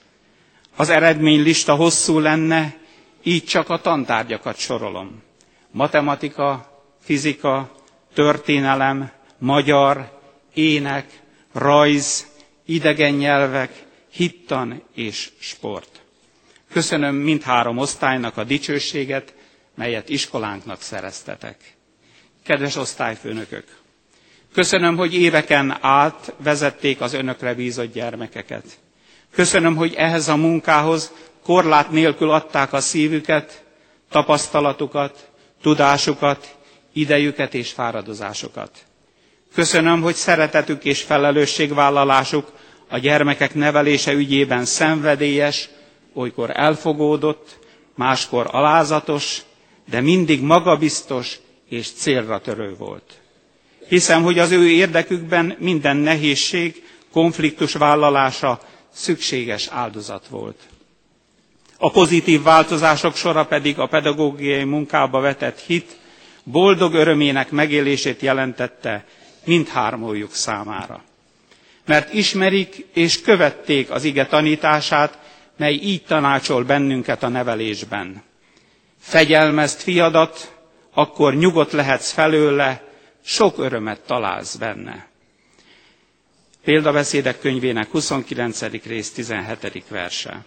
Az 0.76 0.90
eredménylista 0.90 1.76
hosszú 1.76 2.20
lenne, 2.20 2.76
így 3.24 3.44
csak 3.46 3.70
a 3.70 3.82
tantárgyakat 3.82 4.58
sorolom. 4.58 5.22
Matematika, 5.72 6.72
fizika, 7.02 7.72
történelem, 8.14 9.12
magyar, 9.38 10.20
ének, 10.54 11.06
rajz, 11.54 12.28
idegen 12.66 13.14
nyelvek, 13.14 13.86
hittan 14.12 14.82
és 14.94 15.32
sport. 15.40 15.97
Köszönöm 16.78 17.16
mindhárom 17.16 17.78
osztálynak 17.78 18.38
a 18.38 18.44
dicsőséget, 18.44 19.34
melyet 19.76 20.10
iskolánknak 20.10 20.82
szereztetek. 20.82 21.56
Kedves 22.44 22.76
osztályfőnökök! 22.76 23.64
Köszönöm, 24.54 24.96
hogy 24.98 25.14
éveken 25.14 25.78
át 25.82 26.34
vezették 26.44 27.02
az 27.02 27.14
önökre 27.14 27.54
bízott 27.54 27.94
gyermekeket. 27.94 28.64
Köszönöm, 29.32 29.76
hogy 29.76 29.94
ehhez 29.94 30.28
a 30.28 30.36
munkához 30.36 31.12
korlát 31.44 31.90
nélkül 31.92 32.32
adták 32.32 32.74
a 32.74 32.80
szívüket, 32.80 33.64
tapasztalatukat, 34.10 35.30
tudásukat, 35.62 36.56
idejüket 36.94 37.54
és 37.54 37.72
fáradozásokat. 37.72 38.72
Köszönöm, 39.54 40.02
hogy 40.02 40.16
szeretetük 40.16 40.84
és 40.84 41.02
felelősségvállalásuk 41.02 42.52
a 42.90 42.98
gyermekek 42.98 43.54
nevelése 43.54 44.14
ügyében 44.14 44.66
szenvedélyes, 44.66 45.70
olykor 46.18 46.50
elfogódott, 46.54 47.60
máskor 47.96 48.48
alázatos, 48.52 49.42
de 49.90 50.02
mindig 50.02 50.42
magabiztos 50.42 51.40
és 51.70 51.92
célra 51.92 52.40
törő 52.42 52.76
volt. 52.78 53.20
Hiszem, 53.88 54.24
hogy 54.24 54.40
az 54.40 54.52
ő 54.52 54.70
érdekükben 54.70 55.56
minden 55.60 55.98
nehézség, 55.98 56.84
konfliktus 57.12 57.74
vállalása 57.74 58.60
szükséges 58.94 59.68
áldozat 59.68 60.28
volt. 60.28 60.60
A 61.78 61.92
pozitív 61.92 62.42
változások 62.42 63.16
sora 63.16 63.46
pedig 63.46 63.80
a 63.80 63.86
pedagógiai 63.88 64.64
munkába 64.64 65.20
vetett 65.20 65.60
hit, 65.60 65.98
boldog 66.44 66.94
örömének 66.94 67.52
megélését 67.52 68.22
jelentette 68.22 69.06
mindhármójuk 69.46 70.34
számára. 70.34 71.04
Mert 71.86 72.14
ismerik 72.14 72.86
és 72.94 73.22
követték 73.22 73.90
az 73.92 74.04
ige 74.04 74.26
tanítását, 74.26 75.18
mely 75.58 75.74
így 75.74 76.04
tanácsol 76.04 76.64
bennünket 76.64 77.24
a 77.24 77.28
nevelésben. 77.28 78.24
Fegyelmezt 79.00 79.82
fiadat, 79.82 80.56
akkor 80.94 81.36
nyugodt 81.36 81.72
lehetsz 81.72 82.12
felőle, 82.12 82.84
sok 83.24 83.58
örömet 83.58 84.00
találsz 84.00 84.56
benne. 84.56 85.08
Példabeszédek 86.64 87.40
könyvének 87.40 87.92
29. 87.92 88.62
rész 88.86 89.12
17. 89.12 89.84
verse. 89.90 90.46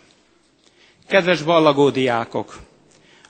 Kedves 1.09 1.43
ballagó 1.43 1.91
diákok! 1.91 2.59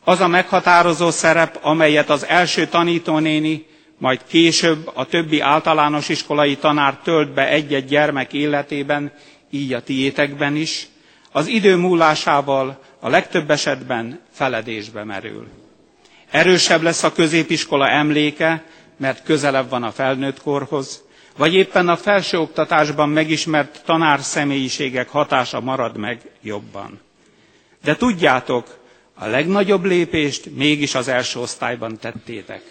Az 0.04 0.20
a 0.20 0.26
meghatározó 0.26 1.10
szerep, 1.10 1.58
amelyet 1.62 2.10
az 2.10 2.26
első 2.26 2.66
tanítónéni, 2.66 3.66
majd 3.98 4.20
később 4.28 4.90
a 4.94 5.06
többi 5.06 5.40
általános 5.40 6.08
iskolai 6.08 6.56
tanár 6.56 6.96
tölt 7.04 7.32
be 7.34 7.48
egy-egy 7.48 7.84
gyermek 7.84 8.32
életében, 8.32 9.12
így 9.50 9.72
a 9.72 9.82
tiétekben 9.82 10.56
is, 10.56 10.86
az 11.32 11.46
idő 11.46 11.76
múlásával 11.76 12.78
a 13.00 13.08
legtöbb 13.08 13.50
esetben 13.50 14.20
feledésbe 14.30 15.04
merül. 15.04 15.46
Erősebb 16.30 16.82
lesz 16.82 17.02
a 17.02 17.12
középiskola 17.12 17.88
emléke, 17.88 18.64
mert 18.96 19.22
közelebb 19.24 19.68
van 19.68 19.82
a 19.82 19.90
felnőtt 19.90 20.42
korhoz, 20.42 21.02
vagy 21.36 21.54
éppen 21.54 21.88
a 21.88 21.96
felsőoktatásban 21.96 23.08
megismert 23.08 23.82
tanár 23.84 24.20
személyiségek 24.20 25.08
hatása 25.08 25.60
marad 25.60 25.96
meg 25.96 26.20
jobban. 26.42 27.00
De 27.84 27.96
tudjátok, 27.96 28.78
a 29.14 29.26
legnagyobb 29.26 29.84
lépést 29.84 30.56
mégis 30.56 30.94
az 30.94 31.08
első 31.08 31.38
osztályban 31.40 31.98
tettétek. 31.98 32.62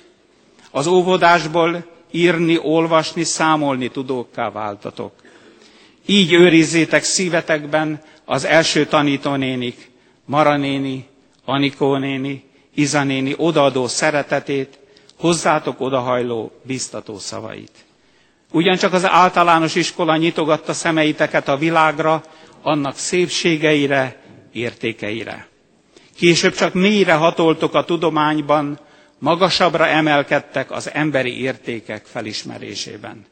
Az 0.71 0.87
óvodásból 0.87 1.85
írni, 2.11 2.57
olvasni, 2.61 3.23
számolni 3.23 3.87
tudókká 3.89 4.49
váltatok. 4.51 5.11
Így 6.05 6.33
őrizzétek 6.33 7.03
szívetekben 7.03 8.01
az 8.31 8.45
első 8.45 8.85
tanítónénik, 8.85 9.89
Mara 10.25 10.57
néni, 10.57 11.07
Anikó 11.45 11.95
néni, 11.97 12.43
Iza 12.73 13.03
néni 13.03 13.33
odaadó 13.37 13.87
szeretetét, 13.87 14.79
hozzátok 15.19 15.81
odahajló 15.81 16.51
biztató 16.63 17.17
szavait. 17.19 17.71
Ugyancsak 18.51 18.93
az 18.93 19.05
általános 19.05 19.75
iskola 19.75 20.15
nyitogatta 20.17 20.73
szemeiteket 20.73 21.47
a 21.47 21.57
világra, 21.57 22.23
annak 22.61 22.97
szépségeire, 22.97 24.15
értékeire. 24.53 25.47
Később 26.15 26.53
csak 26.53 26.73
mélyre 26.73 27.13
hatoltok 27.13 27.73
a 27.73 27.83
tudományban, 27.85 28.79
magasabbra 29.19 29.87
emelkedtek 29.87 30.71
az 30.71 30.89
emberi 30.93 31.41
értékek 31.41 32.05
felismerésében. 32.05 33.25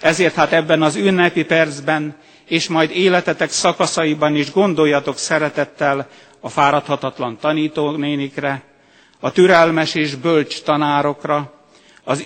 Ezért 0.00 0.34
hát 0.34 0.52
ebben 0.52 0.82
az 0.82 0.96
ünnepi 0.96 1.44
percben, 1.44 2.16
és 2.46 2.68
majd 2.68 2.90
életetek 2.90 3.50
szakaszaiban 3.50 4.34
is 4.36 4.52
gondoljatok 4.52 5.16
szeretettel 5.18 6.08
a 6.40 6.48
fáradhatatlan 6.48 7.36
tanítónénikre, 7.38 8.62
a 9.20 9.32
türelmes 9.32 9.94
és 9.94 10.14
bölcs 10.14 10.62
tanárokra, 10.62 11.52
az 12.04 12.22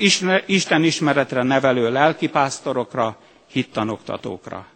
Isten 0.47 0.83
ismeretre 0.85 1.43
nevelő 1.43 1.91
lelkipásztorokra, 1.93 3.17
hittanoktatókra. 3.53 4.67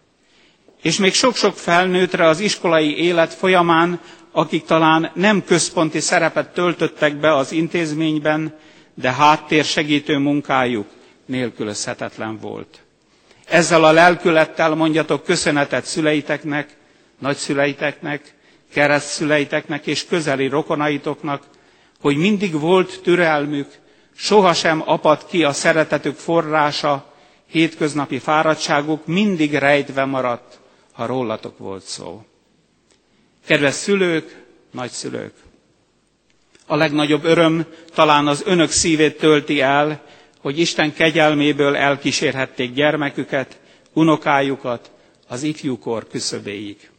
És 0.81 0.97
még 0.97 1.13
sok-sok 1.13 1.55
felnőttre 1.55 2.27
az 2.27 2.39
iskolai 2.39 2.97
élet 2.97 3.33
folyamán, 3.33 3.99
akik 4.31 4.65
talán 4.65 5.11
nem 5.13 5.43
központi 5.43 5.99
szerepet 5.99 6.53
töltöttek 6.53 7.15
be 7.19 7.35
az 7.35 7.51
intézményben, 7.51 8.55
de 8.93 9.11
háttér 9.11 9.63
segítő 9.63 10.17
munkájuk 10.17 10.87
nélkülözhetetlen 11.25 12.37
volt. 12.37 12.82
Ezzel 13.53 13.83
a 13.83 13.91
lelkülettel 13.91 14.75
mondjatok 14.75 15.23
köszönetet 15.23 15.85
szüleiteknek, 15.85 16.75
nagyszüleiteknek, 17.19 18.33
keresztszüleiteknek 18.73 19.87
és 19.87 20.05
közeli 20.05 20.47
rokonaitoknak, 20.47 21.43
hogy 22.01 22.17
mindig 22.17 22.59
volt 22.59 22.99
türelmük, 23.03 23.67
sohasem 24.15 24.83
apad 24.85 25.25
ki 25.25 25.43
a 25.43 25.51
szeretetük 25.51 26.15
forrása, 26.15 27.13
hétköznapi 27.49 28.19
fáradtságuk 28.19 29.05
mindig 29.05 29.53
rejtve 29.53 30.05
maradt, 30.05 30.59
ha 30.93 31.05
rólatok 31.05 31.57
volt 31.57 31.83
szó. 31.83 32.25
Kedves 33.45 33.73
szülők, 33.73 34.43
nagyszülők! 34.71 35.33
A 36.67 36.75
legnagyobb 36.75 37.23
öröm 37.23 37.65
talán 37.93 38.27
az 38.27 38.43
önök 38.45 38.69
szívét 38.71 39.17
tölti 39.17 39.61
el, 39.61 40.01
hogy 40.43 40.59
Isten 40.59 40.93
kegyelméből 40.93 41.75
elkísérhették 41.75 42.73
gyermeküket, 42.73 43.59
unokájukat 43.93 44.91
az 45.27 45.43
ifjúkor 45.43 46.07
küszöbéig. 46.07 46.89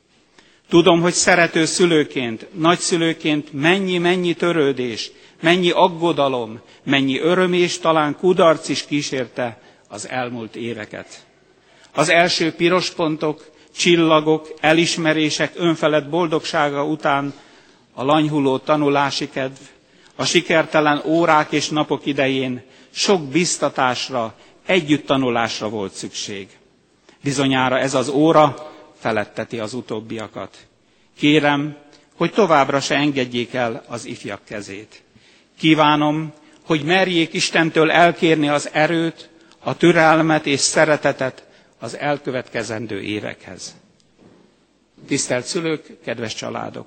Tudom, 0.69 1.01
hogy 1.01 1.13
szerető 1.13 1.65
szülőként, 1.65 2.47
nagyszülőként 2.55 3.53
mennyi-mennyi 3.53 4.35
törődés, 4.35 5.11
mennyi 5.41 5.71
aggodalom, 5.71 6.61
mennyi 6.85 7.19
öröm 7.19 7.53
és 7.53 7.79
talán 7.79 8.17
kudarc 8.17 8.69
is 8.69 8.87
kísérte 8.87 9.61
az 9.89 10.09
elmúlt 10.09 10.57
éveket. 10.57 11.27
Az 11.93 12.09
első 12.11 12.53
piros 12.53 12.91
pontok, 12.91 13.45
csillagok, 13.77 14.55
elismerések 14.61 15.53
önfelett 15.57 16.09
boldogsága 16.09 16.85
után 16.85 17.33
a 17.95 18.05
lanyhuló 18.05 18.59
tanulási 18.59 19.29
kedv, 19.31 19.59
a 20.17 20.25
sikertelen 20.25 21.03
órák 21.07 21.53
és 21.53 21.69
napok 21.69 22.07
idején 22.07 22.63
sok 22.95 23.23
biztatásra, 23.29 24.35
együtt 24.67 25.07
tanulásra 25.07 25.69
volt 25.69 25.93
szükség. 25.93 26.49
Bizonyára 27.23 27.79
ez 27.79 27.95
az 27.95 28.09
óra 28.09 28.73
feletteti 28.99 29.59
az 29.59 29.75
utóbbiakat. 29.75 30.57
Kérem, 31.19 31.77
hogy 32.17 32.33
továbbra 32.33 32.81
se 32.81 32.95
engedjék 32.95 33.55
el 33.55 33.85
az 33.89 34.05
ifjak 34.05 34.41
kezét. 34.45 35.03
Kívánom, 35.59 36.33
hogy 36.65 36.83
merjék 36.85 37.33
Istentől 37.33 37.91
elkérni 37.91 38.49
az 38.49 38.69
erőt, 38.73 39.29
a 39.59 39.77
türelmet 39.77 40.47
és 40.47 40.61
szeretetet 40.61 41.47
az 41.79 41.97
elkövetkezendő 41.97 43.01
évekhez. 43.01 43.75
Tisztelt 45.07 45.45
szülők, 45.45 46.01
kedves 46.05 46.35
családok! 46.35 46.87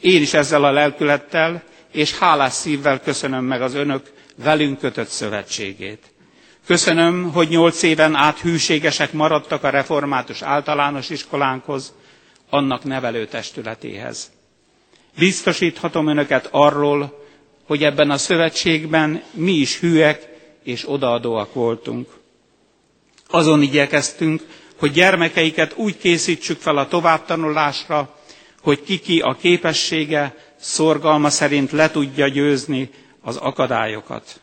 Én 0.00 0.22
is 0.22 0.34
ezzel 0.34 0.64
a 0.64 0.70
lelkülettel 0.72 1.62
és 1.92 2.18
hálás 2.18 2.52
szívvel 2.52 3.00
köszönöm 3.00 3.44
meg 3.44 3.62
az 3.62 3.74
önök 3.74 4.12
velünk 4.42 4.78
kötött 4.78 5.08
szövetségét. 5.08 6.10
Köszönöm, 6.66 7.32
hogy 7.32 7.48
nyolc 7.48 7.82
éven 7.82 8.14
át 8.14 8.38
hűségesek 8.38 9.12
maradtak 9.12 9.64
a 9.64 9.70
református 9.70 10.42
általános 10.42 11.10
iskolánkhoz, 11.10 11.92
annak 12.50 12.84
nevelő 12.84 13.26
testületéhez. 13.26 14.30
Biztosíthatom 15.18 16.06
önöket 16.06 16.48
arról, 16.50 17.26
hogy 17.66 17.82
ebben 17.84 18.10
a 18.10 18.16
szövetségben 18.18 19.22
mi 19.32 19.52
is 19.52 19.78
hűek 19.78 20.28
és 20.62 20.88
odaadóak 20.90 21.54
voltunk. 21.54 22.08
Azon 23.30 23.62
igyekeztünk, 23.62 24.42
hogy 24.78 24.92
gyermekeiket 24.92 25.72
úgy 25.76 25.96
készítsük 25.98 26.60
fel 26.60 26.76
a 26.76 26.88
továbbtanulásra, 26.88 28.16
hogy 28.62 28.82
kiki 28.82 29.20
a 29.20 29.36
képessége, 29.40 30.34
szorgalma 30.60 31.30
szerint 31.30 31.70
le 31.70 31.90
tudja 31.90 32.28
győzni 32.28 32.90
az 33.28 33.36
akadályokat. 33.36 34.40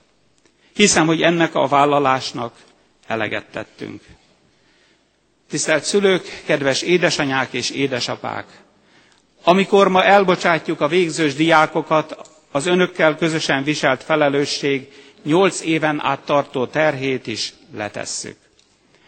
Hiszem, 0.74 1.06
hogy 1.06 1.22
ennek 1.22 1.56
a 1.56 1.68
vállalásnak 1.68 2.54
eleget 3.08 3.46
tettünk. 3.52 4.02
Tisztelt 5.50 5.84
szülők, 5.84 6.44
kedves 6.46 6.82
édesanyák 6.82 7.54
és 7.54 7.70
édesapák! 7.70 8.46
Amikor 9.44 9.88
ma 9.90 10.04
elbocsátjuk 10.04 10.82
a 10.82 10.88
végzős 10.88 11.34
diákokat, 11.36 12.18
az 12.52 12.66
önökkel 12.66 13.16
közösen 13.18 13.64
viselt 13.64 14.04
felelősség 14.04 14.88
nyolc 15.24 15.62
éven 15.62 16.02
át 16.04 16.20
tartó 16.20 16.66
terhét 16.66 17.28
is 17.28 17.54
letesszük. 17.76 18.38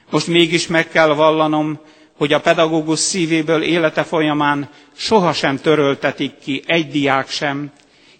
Most 0.10 0.28
mégis 0.28 0.68
meg 0.68 0.88
kell 0.90 1.14
vallanom, 1.14 1.80
hogy 2.18 2.34
a 2.34 2.40
pedagógus 2.42 3.00
szívéből 3.00 3.62
élete 3.64 4.04
folyamán 4.04 4.70
sohasem 4.96 5.58
töröltetik 5.58 6.40
ki 6.40 6.64
egy 6.66 6.88
diák 6.90 7.30
sem, 7.30 7.72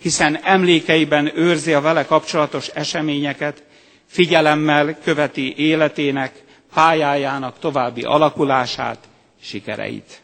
hiszen 0.02 0.40
emlékeiben 0.44 1.38
őrzi 1.38 1.74
a 1.74 1.82
vele 1.82 2.06
kapcsolatos 2.06 2.68
eseményeket, 2.68 3.64
figyelemmel 4.06 4.98
követi 5.04 5.56
életének, 5.58 6.44
pályájának 6.74 7.60
további 7.60 8.02
alakulását, 8.02 8.98
sikereit. 9.42 10.22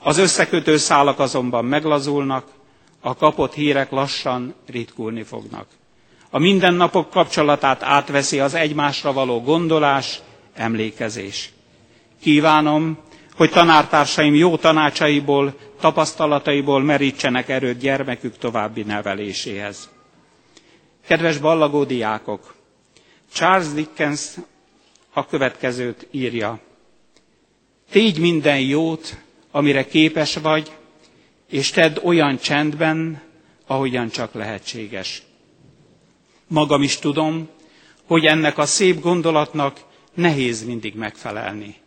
Az 0.00 0.18
összekötő 0.18 0.76
szálak 0.76 1.18
azonban 1.18 1.64
meglazulnak, 1.64 2.46
a 3.00 3.14
kapott 3.16 3.54
hírek 3.54 3.90
lassan 3.90 4.54
ritkulni 4.66 5.22
fognak. 5.22 5.66
A 6.30 6.38
mindennapok 6.38 7.10
kapcsolatát 7.10 7.82
átveszi 7.82 8.40
az 8.40 8.54
egymásra 8.54 9.12
való 9.12 9.40
gondolás, 9.42 10.20
emlékezés. 10.54 11.52
Kívánom, 12.20 12.98
hogy 13.42 13.50
tanártársaim 13.50 14.34
jó 14.34 14.56
tanácsaiból, 14.56 15.54
tapasztalataiból 15.80 16.82
merítsenek 16.82 17.48
erőt 17.48 17.78
gyermekük 17.78 18.38
további 18.38 18.82
neveléséhez. 18.82 19.90
Kedves 21.06 21.38
ballagó 21.38 21.84
diákok! 21.84 22.54
Charles 23.32 23.72
Dickens 23.72 24.34
a 25.12 25.26
következőt 25.26 26.06
írja. 26.10 26.58
Tégy 27.90 28.18
minden 28.18 28.60
jót, 28.60 29.16
amire 29.50 29.86
képes 29.86 30.36
vagy, 30.36 30.70
és 31.50 31.70
tedd 31.70 31.98
olyan 32.02 32.38
csendben, 32.38 33.22
ahogyan 33.66 34.08
csak 34.08 34.32
lehetséges. 34.34 35.22
Magam 36.46 36.82
is 36.82 36.96
tudom, 36.98 37.48
hogy 38.06 38.24
ennek 38.24 38.58
a 38.58 38.66
szép 38.66 39.00
gondolatnak 39.00 39.80
nehéz 40.14 40.64
mindig 40.64 40.94
megfelelni. 40.94 41.81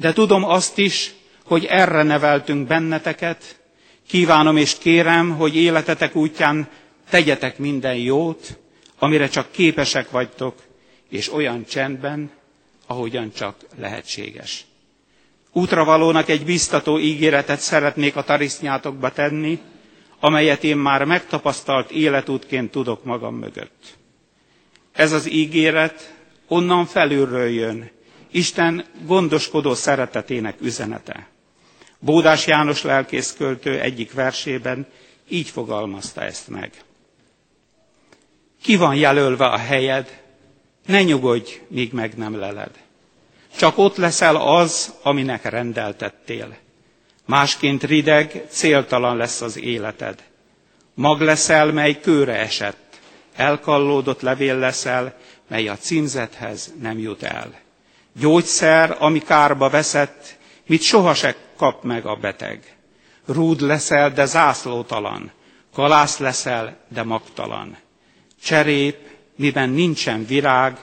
De 0.00 0.12
tudom 0.12 0.44
azt 0.44 0.78
is, 0.78 1.14
hogy 1.44 1.64
erre 1.64 2.02
neveltünk 2.02 2.66
benneteket, 2.66 3.60
kívánom 4.08 4.56
és 4.56 4.78
kérem, 4.78 5.36
hogy 5.36 5.56
életetek 5.56 6.14
útján 6.16 6.68
tegyetek 7.10 7.58
minden 7.58 7.96
jót, 7.96 8.58
amire 8.98 9.28
csak 9.28 9.50
képesek 9.50 10.10
vagytok, 10.10 10.54
és 11.08 11.32
olyan 11.32 11.64
csendben, 11.64 12.30
ahogyan 12.86 13.32
csak 13.32 13.56
lehetséges. 13.78 14.64
Útravalónak 15.52 16.28
egy 16.28 16.44
biztató 16.44 16.98
ígéretet 16.98 17.60
szeretnék 17.60 18.16
a 18.16 18.22
tarisznyátokba 18.24 19.12
tenni, 19.12 19.58
amelyet 20.20 20.64
én 20.64 20.76
már 20.76 21.04
megtapasztalt 21.04 21.90
életútként 21.90 22.70
tudok 22.70 23.04
magam 23.04 23.34
mögött. 23.34 23.96
Ez 24.92 25.12
az 25.12 25.30
ígéret 25.30 26.14
onnan 26.48 26.86
felülről 26.86 27.48
jön, 27.48 27.90
Isten 28.30 28.84
gondoskodó 29.06 29.74
szeretetének 29.74 30.56
üzenete. 30.60 31.26
Bódás 31.98 32.46
János 32.46 32.82
lelkészköltő 32.82 33.80
egyik 33.80 34.12
versében 34.12 34.86
így 35.28 35.48
fogalmazta 35.48 36.22
ezt 36.22 36.48
meg. 36.48 36.70
Ki 38.62 38.76
van 38.76 38.94
jelölve 38.94 39.44
a 39.46 39.56
helyed, 39.56 40.22
ne 40.86 41.02
nyugodj, 41.02 41.60
míg 41.68 41.92
meg 41.92 42.14
nem 42.16 42.36
leled. 42.38 42.70
Csak 43.56 43.78
ott 43.78 43.96
leszel 43.96 44.36
az, 44.36 44.94
aminek 45.02 45.44
rendeltettél. 45.44 46.56
Másként 47.26 47.82
rideg, 47.84 48.44
céltalan 48.48 49.16
lesz 49.16 49.40
az 49.40 49.58
életed. 49.58 50.22
Mag 50.94 51.20
leszel, 51.20 51.72
mely 51.72 52.00
kőre 52.00 52.34
esett. 52.38 53.00
Elkallódott 53.36 54.20
levél 54.20 54.56
leszel, 54.58 55.14
mely 55.48 55.68
a 55.68 55.76
címzethez 55.76 56.72
nem 56.80 56.98
jut 56.98 57.22
el. 57.22 57.58
Gyógyszer, 58.12 58.96
ami 58.98 59.18
kárba 59.18 59.68
veszett, 59.68 60.38
mit 60.66 60.82
sohasem 60.82 61.34
kap 61.56 61.82
meg 61.84 62.06
a 62.06 62.14
beteg. 62.16 62.76
Rúd 63.26 63.60
leszel, 63.60 64.10
de 64.12 64.24
zászlótalan. 64.24 65.30
Kalász 65.74 66.18
leszel, 66.18 66.76
de 66.88 67.02
magtalan. 67.02 67.76
Cserép, 68.42 68.96
miben 69.36 69.70
nincsen 69.70 70.26
virág, 70.26 70.78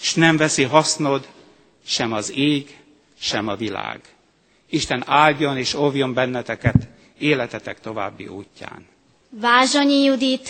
s 0.00 0.14
nem 0.14 0.36
veszi 0.36 0.62
hasznod 0.62 1.28
sem 1.84 2.12
az 2.12 2.32
ég, 2.34 2.76
sem 3.18 3.48
a 3.48 3.56
világ. 3.56 4.00
Isten 4.70 5.02
áldjon 5.06 5.56
és 5.56 5.74
óvjon 5.74 6.14
benneteket 6.14 6.88
életetek 7.18 7.80
további 7.80 8.26
útján. 8.26 8.86
Vázsonyi 9.30 10.02
Judit, 10.02 10.48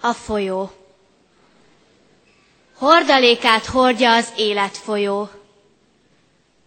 a 0.00 0.12
folyó. 0.12 0.70
Hordalékát 2.82 3.66
hordja 3.66 4.14
az 4.14 4.28
életfolyó. 4.36 5.28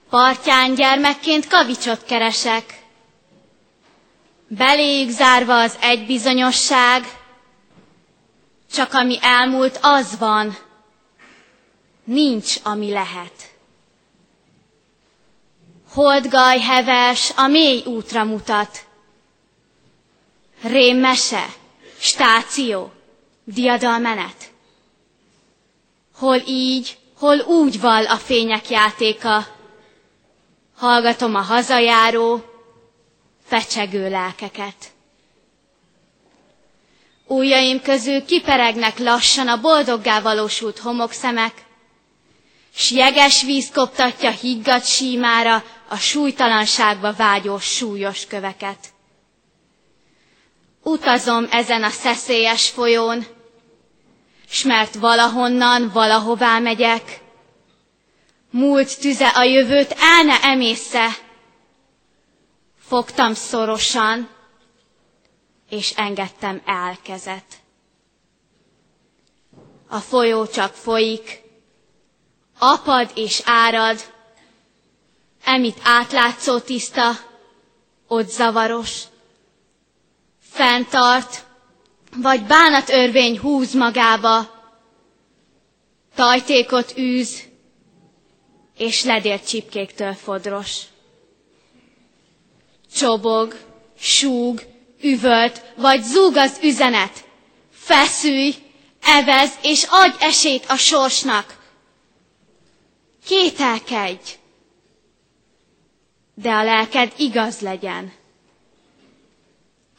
Partján 0.09 0.73
gyermekként 0.73 1.47
kavicsot 1.47 2.03
keresek. 2.03 2.83
Beléjük 4.47 5.09
zárva 5.09 5.61
az 5.61 5.77
egybizonyosság, 5.81 7.03
csak 8.71 8.93
ami 8.93 9.17
elmúlt, 9.21 9.79
az 9.81 10.17
van, 10.17 10.57
nincs, 12.03 12.55
ami 12.63 12.91
lehet. 12.91 13.53
Holdgaj 15.89 16.59
heves 16.59 17.31
a 17.35 17.47
mély 17.47 17.83
útra 17.85 18.23
mutat. 18.23 18.85
Rémmese, 20.61 21.45
stáció, 21.99 22.91
diadalmenet. 23.43 24.44
Hol 26.17 26.41
így, 26.47 26.97
hol 27.17 27.39
úgy 27.39 27.79
val 27.79 28.05
a 28.05 28.17
fények 28.17 28.69
játéka. 28.69 29.47
Hallgatom 30.77 31.35
a 31.35 31.41
hazajáró, 31.41 32.41
fecsegő 33.45 34.09
lelkeket. 34.09 34.75
Újjaim 37.27 37.81
közül 37.81 38.25
kiperegnek 38.25 38.97
lassan 38.99 39.47
a 39.47 39.61
boldoggá 39.61 40.21
valósult 40.21 40.79
homokszemek, 40.79 41.53
s 42.75 42.91
jeges 42.91 43.43
víz 43.43 43.71
koptatja 43.73 44.29
higgadt 44.31 44.85
símára 44.85 45.63
a 45.89 45.95
súlytalanságba 45.97 47.13
vágyó 47.13 47.59
súlyos 47.59 48.25
köveket. 48.25 48.77
Utazom 50.83 51.47
ezen 51.51 51.83
a 51.83 51.89
szeszélyes 51.89 52.69
folyón, 52.69 53.25
s 54.55 54.63
mert 54.63 54.95
valahonnan, 54.95 55.89
valahová 55.93 56.59
megyek, 56.59 57.21
múlt 58.51 58.99
tüze 58.99 59.27
a 59.27 59.43
jövőt 59.43 59.91
el 59.99 60.23
ne 60.23 60.41
emésze. 60.41 61.07
Fogtam 62.79 63.33
szorosan, 63.33 64.29
és 65.69 65.91
engedtem 65.95 66.61
el 66.65 66.97
kezet. 67.03 67.45
A 69.87 69.97
folyó 69.99 70.47
csak 70.47 70.73
folyik, 70.73 71.41
apad 72.59 73.11
és 73.15 73.41
árad, 73.45 74.13
emit 75.43 75.77
átlátszó 75.83 76.59
tiszta, 76.59 77.11
ott 78.07 78.29
zavaros, 78.29 79.01
fenntart, 80.41 81.44
vagy 82.21 82.45
bánat 82.45 82.89
örvény 82.89 83.39
húz 83.39 83.73
magába, 83.73 84.53
tajtékot 86.15 86.97
űz, 86.97 87.43
és 88.77 89.03
ledért 89.03 89.47
csipkéktől 89.47 90.13
fodros. 90.13 90.81
Csobog, 92.95 93.55
súg, 93.99 94.61
üvölt, 95.01 95.61
vagy 95.75 96.01
zúg 96.03 96.35
az 96.35 96.59
üzenet. 96.63 97.23
Feszülj, 97.71 98.55
evez, 99.01 99.51
és 99.61 99.85
adj 99.89 100.15
esélyt 100.23 100.65
a 100.67 100.75
sorsnak, 100.75 101.57
kételkedj, 103.25 104.31
de 106.33 106.49
a 106.51 106.63
lelked 106.63 107.13
igaz 107.17 107.59
legyen. 107.59 108.13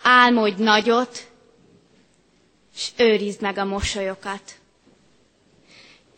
Álmodj 0.03 0.63
nagyot, 0.63 1.27
és 2.77 2.91
őrizd 2.97 3.41
meg 3.41 3.59
a 3.59 3.65
mosolyokat. 3.65 4.41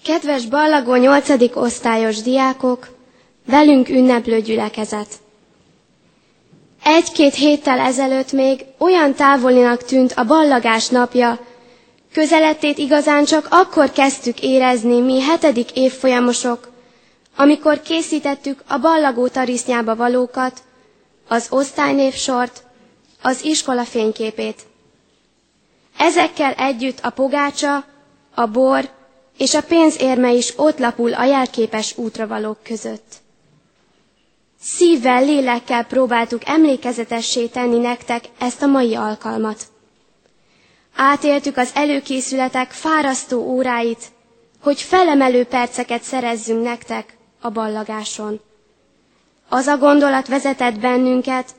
Kedves 0.04 0.46
ballagó 0.46 0.94
nyolcadik 0.94 1.56
osztályos 1.56 2.22
diákok, 2.22 2.88
velünk 3.46 3.88
ünneplő 3.88 4.40
gyülekezet. 4.40 5.08
Egy-két 6.84 7.34
héttel 7.34 7.78
ezelőtt 7.78 8.32
még 8.32 8.64
olyan 8.78 9.14
távolinak 9.14 9.84
tűnt 9.84 10.12
a 10.12 10.24
ballagás 10.24 10.88
napja, 10.88 11.38
közelettét 12.12 12.78
igazán 12.78 13.24
csak 13.24 13.46
akkor 13.50 13.90
kezdtük 13.92 14.40
érezni 14.42 15.00
mi 15.00 15.20
hetedik 15.20 15.70
évfolyamosok, 15.76 16.70
amikor 17.36 17.80
készítettük 17.80 18.62
a 18.68 18.78
ballagó 18.78 19.28
tarisznyába 19.28 19.96
valókat, 19.96 20.60
az 21.28 21.46
osztálynévsort, 21.50 22.62
az 23.22 23.44
iskola 23.44 23.84
fényképét. 23.84 24.62
Ezekkel 25.98 26.52
együtt 26.52 26.98
a 27.02 27.10
pogácsa, 27.10 27.84
a 28.34 28.46
bor 28.46 28.88
és 29.38 29.54
a 29.54 29.62
pénzérme 29.62 30.32
is 30.32 30.52
ott 30.56 30.78
lapul 30.78 31.14
a 31.14 31.24
jelképes 31.24 31.96
útravalók 31.96 32.62
között. 32.62 33.14
Szívvel, 34.60 35.24
lélekkel 35.24 35.84
próbáltuk 35.84 36.42
emlékezetessé 36.48 37.46
tenni 37.46 37.78
nektek 37.78 38.24
ezt 38.38 38.62
a 38.62 38.66
mai 38.66 38.94
alkalmat. 38.94 39.62
Átéltük 40.96 41.56
az 41.56 41.70
előkészületek 41.74 42.70
fárasztó 42.70 43.40
óráit, 43.40 44.02
hogy 44.62 44.80
felemelő 44.80 45.44
perceket 45.44 46.02
szerezzünk 46.02 46.62
nektek, 46.62 47.16
a 47.40 47.50
ballagáson. 47.50 48.40
Az 49.48 49.66
a 49.66 49.76
gondolat 49.78 50.28
vezetett 50.28 50.78
bennünket, 50.78 51.50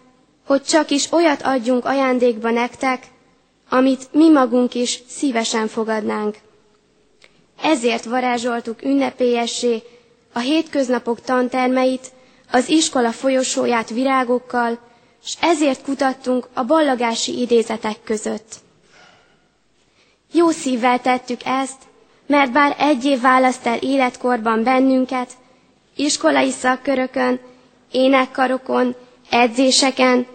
hogy 0.46 0.64
csak 0.64 0.90
is 0.90 1.12
olyat 1.12 1.42
adjunk 1.42 1.86
ajándékba 1.86 2.50
nektek, 2.50 3.08
amit 3.70 4.08
mi 4.14 4.30
magunk 4.30 4.74
is 4.76 5.00
szívesen 5.08 5.68
fogadnánk. 5.68 6.38
Ezért 7.62 8.04
varázsoltuk 8.06 8.84
ünnepélyessé 8.84 9.82
a 10.34 10.40
hétköznapok 10.40 11.22
tantermeit, 11.22 12.12
az 12.52 12.70
iskola 12.70 13.12
folyosóját 13.12 13.90
virágokkal, 13.90 14.80
és 15.24 15.34
ezért 15.42 15.84
kutattunk 15.84 16.48
a 16.54 16.64
ballagási 16.64 17.40
idézetek 17.40 18.04
között. 18.04 18.56
Jó 20.32 20.50
szívvel 20.50 21.02
tettük 21.02 21.40
ezt, 21.46 21.78
mert 22.28 22.52
bár 22.52 22.76
egy 22.80 23.06
év 23.06 23.22
választ 23.22 23.66
el 23.66 23.78
életkorban 23.78 24.64
bennünket, 24.64 25.32
iskolai 25.96 26.50
szakkörökön, 26.52 27.40
énekkarokon, 27.92 28.96
edzéseken, 29.30 30.28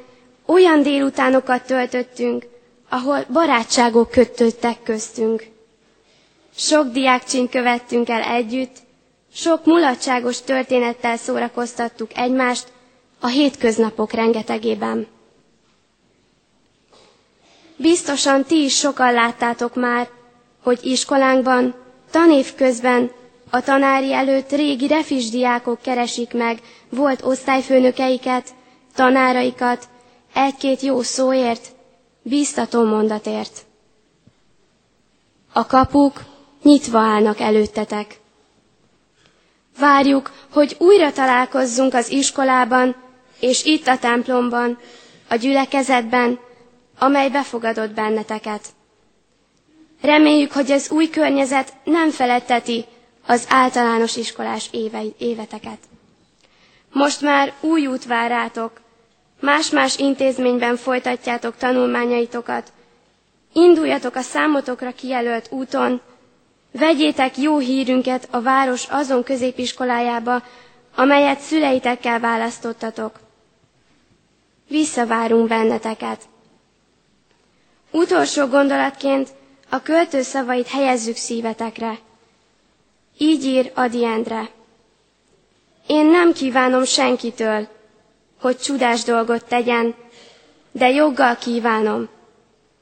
olyan 0.47 0.83
délutánokat 0.83 1.67
töltöttünk, 1.67 2.47
ahol 2.95 3.25
barátságok 3.33 4.11
kötöttek 4.11 4.83
köztünk. 4.83 5.47
Sok 6.57 6.87
diákcsin 6.93 7.49
követtünk 7.49 8.09
el 8.09 8.23
együtt, 8.23 8.77
sok 9.33 9.65
mulatságos 9.65 10.41
történettel 10.43 11.17
szórakoztattuk 11.17 12.11
egymást 12.19 12.67
a 13.21 13.27
hétköznapok 13.27 14.13
rengetegében. 14.13 15.07
Biztosan 17.77 18.45
ti 18.45 18.63
is 18.65 18.77
sokan 18.77 19.13
láttátok 19.13 19.75
már, 19.75 20.09
hogy 20.63 20.79
iskolánkban, 20.83 21.75
tanév 22.11 22.55
közben 22.55 23.11
a 23.51 23.61
tanári 23.61 24.13
előtt 24.13 24.51
régi 24.51 24.87
refis 24.87 25.31
diákok 25.31 25.81
keresik 25.83 26.33
meg 26.33 26.59
volt 26.91 27.23
osztályfőnökeiket, 27.25 28.49
tanáraikat, 28.95 29.85
egy-két 30.35 30.81
jó 30.81 31.03
szóért, 31.03 31.74
bíztató 32.25 32.85
mondatért. 32.85 33.65
A 35.53 35.67
kapuk 35.67 36.25
nyitva 36.63 36.99
állnak 36.99 37.41
előttetek. 37.41 38.21
Várjuk, 39.79 40.33
hogy 40.53 40.77
újra 40.79 41.13
találkozzunk 41.13 41.95
az 41.95 42.11
iskolában, 42.11 42.97
és 43.41 43.65
itt 43.65 43.87
a 43.87 43.99
templomban, 43.99 44.79
a 45.29 45.35
gyülekezetben, 45.35 46.39
amely 46.99 47.29
befogadott 47.31 47.91
benneteket. 47.95 48.69
Reméljük, 50.01 50.53
hogy 50.53 50.71
az 50.71 50.91
új 50.91 51.09
környezet 51.11 51.73
nem 51.85 52.11
feletteti 52.11 52.85
az 53.27 53.47
általános 53.49 54.17
iskolás 54.17 54.69
éve, 54.71 55.03
éveteket. 55.19 55.79
Most 56.93 57.21
már 57.21 57.53
új 57.61 57.87
út 57.87 58.05
vár 58.05 58.31
rátok, 58.31 58.81
más-más 59.45 59.99
intézményben 59.99 60.77
folytatjátok 60.77 61.57
tanulmányaitokat, 61.57 62.73
induljatok 63.53 64.15
a 64.15 64.21
számotokra 64.21 64.93
kijelölt 64.93 65.47
úton, 65.51 66.01
vegyétek 66.73 67.39
jó 67.39 67.59
hírünket 67.59 68.29
a 68.31 68.41
város 68.41 68.87
azon 68.91 69.23
középiskolájába, 69.23 70.43
amelyet 70.95 71.41
szüleitekkel 71.41 72.21
választottatok. 72.21 73.19
Visszavárunk 74.69 75.49
benneteket. 75.49 76.21
Utolsó 77.91 78.47
gondolatként 78.47 79.29
a 79.69 79.83
költő 79.83 80.23
szavait 80.23 80.69
helyezzük 80.69 81.17
szívetekre. 81.17 81.99
Így 83.19 83.45
ír 83.45 83.71
Adi 83.75 84.05
Endre. 84.05 84.49
Én 85.87 86.07
nem 86.07 86.33
kívánom 86.33 86.85
senkitől, 86.85 87.69
hogy 88.45 88.59
csodás 88.59 89.03
dolgot 89.03 89.45
tegyen, 89.45 89.95
de 90.73 90.91
joggal 90.91 91.37
kívánom, 91.37 92.09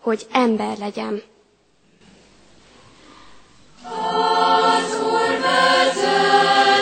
hogy 0.01 0.27
ember 0.33 0.79
legyen. 0.79 1.23
Az 3.85 4.99
Úr 5.03 5.41
vezesse. 5.41 6.73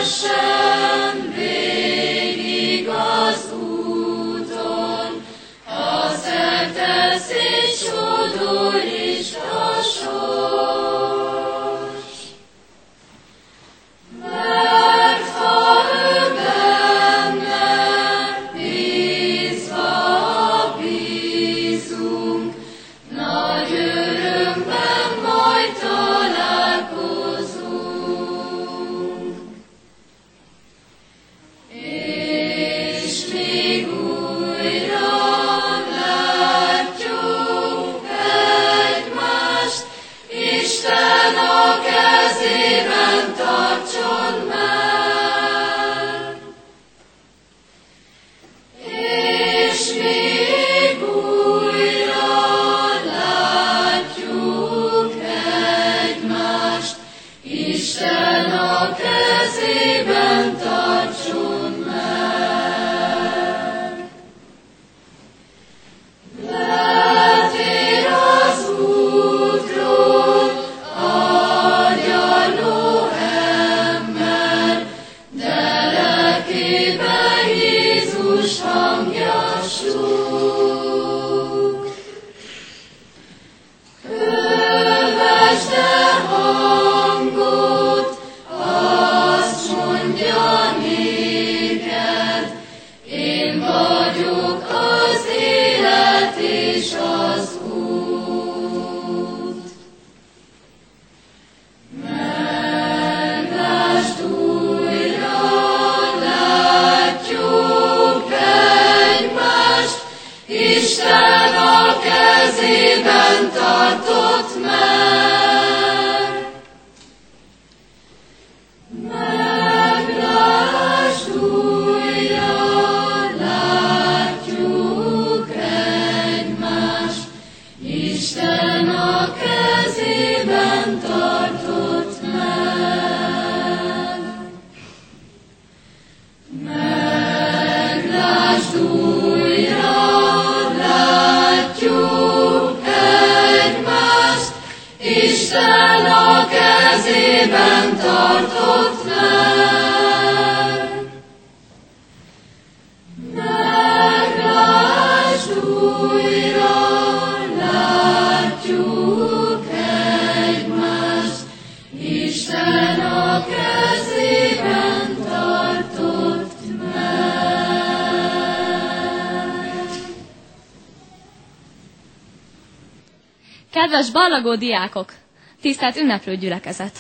Ballagó 174.51 174.67
diákok, 174.69 175.13
tisztelt 175.61 175.97
ünneplő 175.97 176.37
gyülekezet! 176.37 176.99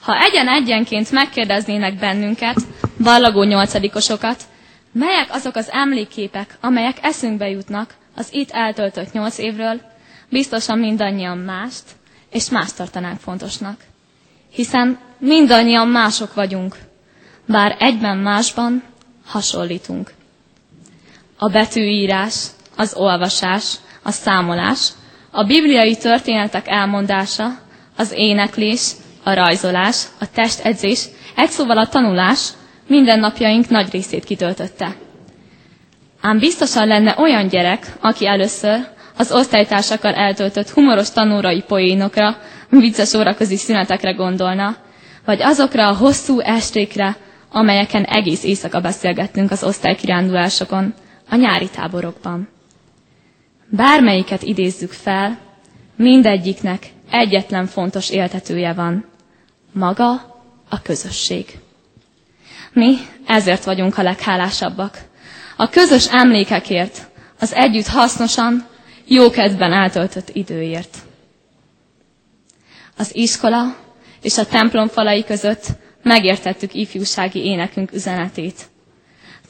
Ha 0.00 0.20
egyen-egyenként 0.22 1.10
megkérdeznének 1.10 1.98
bennünket, 1.98 2.56
ballagó 3.02 3.42
nyolcadikosokat, 3.42 4.42
melyek 4.92 5.26
azok 5.32 5.56
az 5.56 5.70
emlékképek, 5.70 6.56
amelyek 6.60 6.96
eszünkbe 7.02 7.48
jutnak 7.48 7.94
az 8.16 8.28
itt 8.32 8.50
eltöltött 8.50 9.12
nyolc 9.12 9.38
évről, 9.38 9.80
biztosan 10.28 10.78
mindannyian 10.78 11.38
mást, 11.38 11.82
és 12.30 12.50
más 12.50 12.72
tartanánk 12.72 13.20
fontosnak. 13.20 13.80
hiszen 14.52 14.98
mindannyian 15.18 15.88
mások 15.88 16.34
vagyunk, 16.34 16.76
bár 17.46 17.76
egyben 17.78 18.16
másban 18.18 18.82
hasonlítunk. 19.26 20.12
A 21.38 21.48
betűírás, 21.48 22.46
az 22.76 22.94
olvasás, 22.94 23.74
a 24.02 24.10
számolás, 24.10 24.88
a 25.30 25.44
bibliai 25.44 25.96
történetek 25.96 26.68
elmondása, 26.68 27.46
az 27.96 28.12
éneklés, 28.14 28.90
a 29.24 29.34
rajzolás, 29.34 30.04
a 30.20 30.30
testedzés, 30.30 31.04
egy 31.36 31.48
szóval 31.50 31.78
a 31.78 31.86
tanulás 31.86 32.48
mindennapjaink 32.86 33.68
nagy 33.68 33.90
részét 33.92 34.24
kitöltötte. 34.24 34.96
Ám 36.20 36.38
biztosan 36.38 36.86
lenne 36.86 37.14
olyan 37.18 37.48
gyerek, 37.48 37.86
aki 38.00 38.26
először 38.26 38.78
az 39.16 39.32
osztálytársakkal 39.32 40.14
eltöltött 40.14 40.70
humoros 40.70 41.10
tanórai 41.10 41.62
poénokra, 41.62 42.36
vicces 42.70 43.14
óraközi 43.14 43.56
szünetekre 43.56 44.10
gondolna, 44.12 44.76
vagy 45.24 45.42
azokra 45.42 45.88
a 45.88 45.94
hosszú 45.96 46.40
estékre, 46.40 47.16
amelyeken 47.52 48.04
egész 48.04 48.44
éjszaka 48.44 48.80
beszélgettünk 48.80 49.50
az 49.50 49.62
osztálykirándulásokon, 49.64 50.94
a 51.30 51.36
nyári 51.36 51.68
táborokban. 51.68 52.48
Bármelyiket 53.70 54.42
idézzük 54.42 54.92
fel, 54.92 55.38
mindegyiknek 55.96 56.86
egyetlen 57.10 57.66
fontos 57.66 58.10
éltetője 58.10 58.72
van. 58.72 59.04
Maga 59.72 60.10
a 60.68 60.82
közösség. 60.82 61.58
Mi 62.72 62.96
ezért 63.26 63.64
vagyunk 63.64 63.98
a 63.98 64.02
leghálásabbak. 64.02 64.98
A 65.56 65.68
közös 65.68 66.08
emlékekért, 66.10 67.08
az 67.40 67.54
együtt 67.54 67.86
hasznosan, 67.86 68.66
jókedben 69.06 69.72
eltöltött 69.72 70.28
időért. 70.32 70.96
Az 72.96 73.14
iskola 73.16 73.76
és 74.22 74.38
a 74.38 74.46
templom 74.46 74.88
falai 74.88 75.24
között 75.24 75.66
megértettük 76.02 76.74
ifjúsági 76.74 77.44
énekünk 77.44 77.92
üzenetét. 77.92 78.68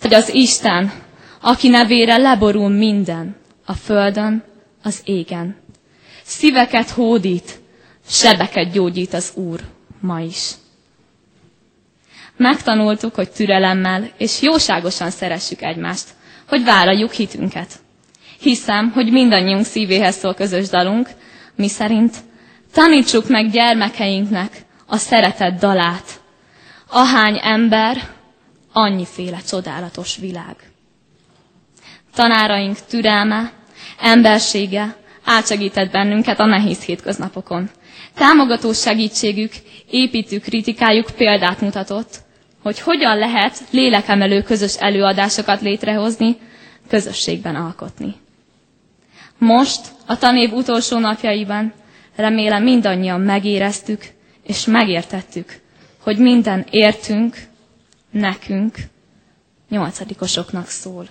Hogy 0.00 0.14
az 0.14 0.34
Isten, 0.34 0.92
aki 1.40 1.68
nevére 1.68 2.16
leborul 2.16 2.68
minden, 2.68 3.36
a 3.64 3.72
földön, 3.74 4.44
az 4.82 5.00
égen. 5.04 5.56
Szíveket 6.24 6.90
hódít, 6.90 7.60
sebeket 8.08 8.72
gyógyít 8.72 9.12
az 9.14 9.32
Úr 9.34 9.60
ma 10.00 10.20
is. 10.20 10.50
Megtanultuk, 12.36 13.14
hogy 13.14 13.30
türelemmel 13.30 14.10
és 14.16 14.42
jóságosan 14.42 15.10
szeressük 15.10 15.62
egymást, 15.62 16.08
hogy 16.48 16.64
vállaljuk 16.64 17.12
hitünket. 17.12 17.72
Hiszem, 18.40 18.90
hogy 18.90 19.10
mindannyiunk 19.12 19.64
szívéhez 19.64 20.16
szól 20.16 20.34
közös 20.34 20.68
dalunk, 20.68 21.08
mi 21.54 21.68
szerint 21.68 22.16
tanítsuk 22.72 23.28
meg 23.28 23.50
gyermekeinknek 23.50 24.64
a 24.86 24.96
szeretet 24.96 25.58
dalát. 25.58 26.20
Ahány 26.88 27.38
ember, 27.42 28.08
annyiféle 28.72 29.38
csodálatos 29.48 30.16
világ. 30.16 30.56
Tanáraink 32.14 32.76
türelme, 32.88 33.52
embersége 34.00 34.96
átsegített 35.24 35.90
bennünket 35.90 36.40
a 36.40 36.44
nehéz 36.44 36.82
hétköznapokon. 36.84 37.70
Támogató 38.14 38.72
segítségük, 38.72 39.52
építő 39.90 40.38
kritikájuk 40.38 41.10
példát 41.16 41.60
mutatott, 41.60 42.18
hogy 42.62 42.80
hogyan 42.80 43.18
lehet 43.18 43.58
lélekemelő 43.70 44.42
közös 44.42 44.76
előadásokat 44.76 45.60
létrehozni, 45.60 46.36
közösségben 46.88 47.54
alkotni. 47.56 48.14
Most, 49.38 49.80
a 50.06 50.18
tanév 50.18 50.52
utolsó 50.52 50.98
napjaiban 50.98 51.72
remélem 52.16 52.62
mindannyian 52.62 53.20
megéreztük 53.20 54.04
és 54.46 54.64
megértettük, 54.64 55.60
hogy 56.02 56.18
minden 56.18 56.66
értünk, 56.70 57.36
nekünk, 58.10 58.76
nyolcadikosoknak 59.68 60.66
szól. 60.66 61.06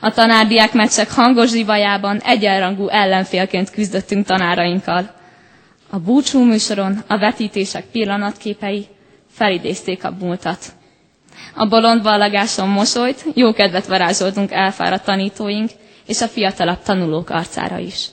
A 0.00 0.10
tanárdiák 0.10 0.72
meccsek 0.72 1.10
hangos 1.10 1.50
zsivajában 1.50 2.18
egyenrangú 2.18 2.88
ellenfélként 2.88 3.70
küzdöttünk 3.70 4.26
tanárainkkal. 4.26 5.14
A 5.90 5.98
búcsú 5.98 6.44
műsoron 6.44 7.02
a 7.06 7.18
vetítések 7.18 7.84
pillanatképei 7.84 8.86
felidézték 9.30 10.04
a 10.04 10.14
múltat. 10.20 10.58
A 11.54 11.66
bolond 11.66 12.02
ballagáson 12.02 12.68
mosolyt, 12.68 13.24
jó 13.34 13.52
kedvet 13.52 13.86
varázsoltunk 13.86 14.52
elfáradt 14.52 15.04
tanítóink 15.04 15.70
és 16.06 16.20
a 16.20 16.28
fiatalabb 16.28 16.82
tanulók 16.82 17.30
arcára 17.30 17.78
is. 17.78 18.06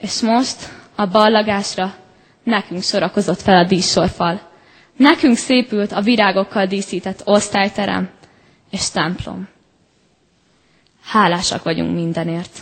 És 0.00 0.20
most 0.20 0.56
a 0.94 1.06
ballagásra 1.06 1.94
nekünk 2.42 2.82
sorakozott 2.82 3.40
fel 3.40 3.56
a 3.56 3.64
díszsorfal. 3.66 4.40
Nekünk 4.96 5.36
szépült 5.36 5.92
a 5.92 6.00
virágokkal 6.00 6.66
díszített 6.66 7.20
osztályterem 7.24 8.08
és 8.70 8.90
templom. 8.90 9.48
Hálásak 11.08 11.62
vagyunk 11.62 11.94
mindenért. 11.94 12.58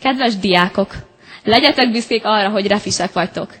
Kedves 0.00 0.36
diákok, 0.36 0.94
legyetek 1.42 1.90
büszkék 1.90 2.24
arra, 2.24 2.48
hogy 2.48 2.66
refisek 2.66 3.12
vagytok. 3.12 3.54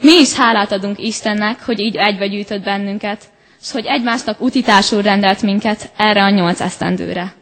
Mi 0.00 0.12
is 0.12 0.34
hálát 0.34 0.72
adunk 0.72 0.98
Istennek, 0.98 1.64
hogy 1.64 1.80
így 1.80 1.96
egybe 1.96 2.26
gyűjtött 2.26 2.62
bennünket, 2.62 3.24
és 3.60 3.70
hogy 3.70 3.86
egymásnak 3.86 4.40
utitásul 4.40 5.02
rendelt 5.02 5.42
minket 5.42 5.90
erre 5.96 6.22
a 6.22 6.30
nyolc 6.30 6.60
esztendőre. 6.60 7.34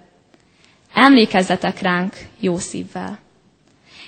Emlékezzetek 0.94 1.80
ránk 1.80 2.14
jó 2.40 2.58
szívvel. 2.58 3.18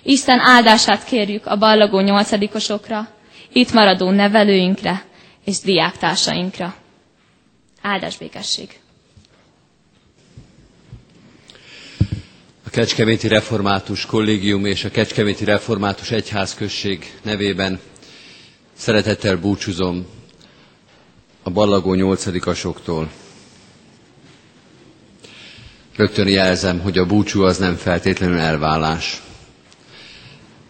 Isten 0.03 0.39
áldását 0.41 1.05
kérjük 1.05 1.47
a 1.47 1.57
ballagó 1.59 2.01
nyolcadikosokra, 2.01 3.09
itt 3.53 3.73
maradó 3.73 4.11
nevelőinkre 4.11 5.03
és 5.45 5.61
diáktársainkra. 5.61 6.75
Áldás 7.83 8.17
békesség! 8.17 8.79
Kecskeméti 12.75 13.29
Református 13.29 14.07
Kollégium 14.07 14.65
és 14.65 14.85
a 14.85 14.91
Kecskeméti 14.91 15.45
Református 15.45 16.11
Egyházközség 16.11 17.13
nevében 17.23 17.79
szeretettel 18.77 19.37
búcsúzom 19.37 20.07
a 21.43 21.51
ballagó 21.51 21.95
nyolcadikasoktól. 21.95 23.11
Rögtön 25.97 26.29
jelzem, 26.29 26.81
hogy 26.81 26.99
a 26.99 27.07
búcsú 27.07 27.43
az 27.43 27.59
nem 27.59 27.75
feltétlenül 27.77 28.39
elvállás. 28.39 29.23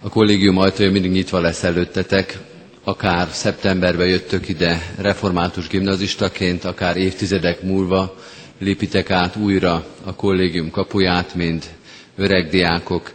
A 0.00 0.08
kollégium 0.08 0.58
ajtaja 0.58 0.90
mindig 0.90 1.10
nyitva 1.10 1.40
lesz 1.40 1.62
előttetek, 1.62 2.38
akár 2.82 3.28
szeptemberben 3.32 4.06
jöttök 4.08 4.48
ide 4.48 4.94
református 4.98 5.66
gimnazistaként, 5.68 6.64
akár 6.64 6.96
évtizedek 6.96 7.62
múlva 7.62 8.16
lépitek 8.58 9.10
át 9.10 9.36
újra 9.36 9.86
a 10.04 10.14
kollégium 10.14 10.70
kapuját, 10.70 11.34
mint 11.34 11.70
öreg 12.16 12.48
diákok. 12.50 13.12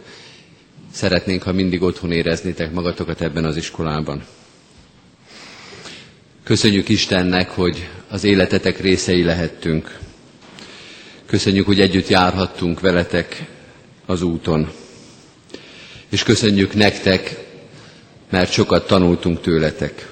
Szeretnénk, 0.92 1.42
ha 1.42 1.52
mindig 1.52 1.82
otthon 1.82 2.12
éreznétek 2.12 2.72
magatokat 2.72 3.20
ebben 3.20 3.44
az 3.44 3.56
iskolában. 3.56 4.24
Köszönjük 6.44 6.88
Istennek, 6.88 7.50
hogy 7.50 7.88
az 8.08 8.24
életetek 8.24 8.80
részei 8.80 9.22
lehettünk. 9.24 9.98
Köszönjük, 11.26 11.66
hogy 11.66 11.80
együtt 11.80 12.08
járhattunk 12.08 12.80
veletek 12.80 13.44
az 14.06 14.22
úton. 14.22 14.70
És 16.08 16.22
köszönjük 16.22 16.74
nektek, 16.74 17.36
mert 18.30 18.52
sokat 18.52 18.86
tanultunk 18.86 19.40
tőletek. 19.40 20.08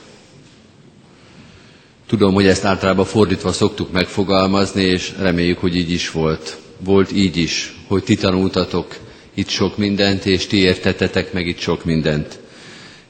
Tudom, 2.07 2.34
hogy 2.34 2.47
ezt 2.47 2.64
általában 2.64 3.05
fordítva 3.05 3.53
szoktuk 3.53 3.93
megfogalmazni, 3.93 4.82
és 4.82 5.12
reméljük, 5.18 5.59
hogy 5.59 5.76
így 5.76 5.91
is 5.91 6.11
volt. 6.11 6.59
Volt 6.78 7.12
így 7.12 7.36
is, 7.36 7.78
hogy 7.89 8.03
ti 8.03 8.14
tanultatok 8.16 8.97
itt 9.34 9.49
sok 9.49 9.76
mindent, 9.76 10.26
és 10.26 10.47
ti 10.47 10.57
értetetek 10.57 11.32
meg 11.32 11.47
itt 11.47 11.59
sok 11.59 11.84
mindent. 11.84 12.39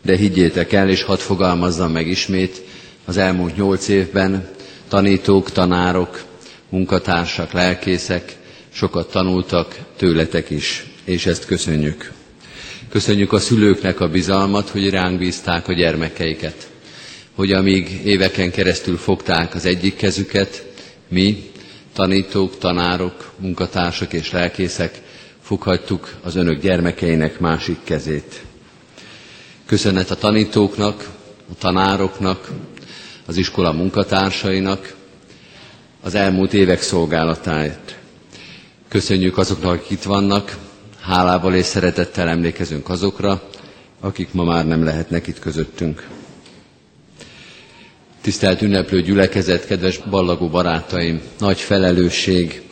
De 0.02 0.16
higgyétek 0.16 0.72
el, 0.72 0.88
és 0.88 1.02
hadd 1.02 1.18
fogalmazzam 1.18 1.92
meg 1.92 2.06
ismét, 2.06 2.62
az 3.04 3.16
elmúlt 3.16 3.56
nyolc 3.56 3.88
évben 3.88 4.48
tanítók, 4.88 5.50
tanárok, 5.52 6.24
munkatársak, 6.68 7.52
lelkészek 7.52 8.36
sokat 8.72 9.10
tanultak 9.10 9.78
tőletek 9.96 10.50
is, 10.50 10.86
és 11.04 11.26
ezt 11.26 11.44
köszönjük. 11.46 12.12
Köszönjük 12.88 13.32
a 13.32 13.38
szülőknek 13.38 14.00
a 14.00 14.08
bizalmat, 14.08 14.68
hogy 14.68 14.90
ránk 14.90 15.18
bízták 15.18 15.68
a 15.68 15.72
gyermekeiket. 15.72 16.68
Hogy 17.34 17.52
amíg 17.52 18.00
éveken 18.04 18.50
keresztül 18.50 18.96
fogták 18.96 19.54
az 19.54 19.64
egyik 19.64 19.96
kezüket, 19.96 20.64
mi, 21.08 21.50
tanítók, 21.98 22.58
tanárok, 22.58 23.30
munkatársak 23.36 24.12
és 24.12 24.32
lelkészek, 24.32 25.00
foghattuk 25.42 26.14
az 26.22 26.36
önök 26.36 26.60
gyermekeinek 26.60 27.40
másik 27.40 27.78
kezét. 27.84 28.42
Köszönet 29.66 30.10
a 30.10 30.14
tanítóknak, 30.14 31.08
a 31.50 31.54
tanároknak, 31.58 32.50
az 33.26 33.36
iskola 33.36 33.72
munkatársainak 33.72 34.94
az 36.02 36.14
elmúlt 36.14 36.52
évek 36.54 36.80
szolgálatáért. 36.82 37.98
Köszönjük 38.88 39.38
azoknak, 39.38 39.72
akik 39.72 39.90
itt 39.90 40.02
vannak, 40.02 40.56
hálával 41.00 41.54
és 41.54 41.66
szeretettel 41.66 42.28
emlékezünk 42.28 42.88
azokra, 42.88 43.42
akik 44.00 44.32
ma 44.32 44.44
már 44.44 44.66
nem 44.66 44.84
lehetnek 44.84 45.26
itt 45.26 45.38
közöttünk. 45.38 46.06
Tisztelt 48.28 48.62
ünneplő 48.62 49.02
gyülekezet, 49.02 49.66
kedves 49.66 49.98
ballagó 50.10 50.48
barátaim, 50.48 51.20
nagy 51.38 51.58
felelősség 51.60 52.62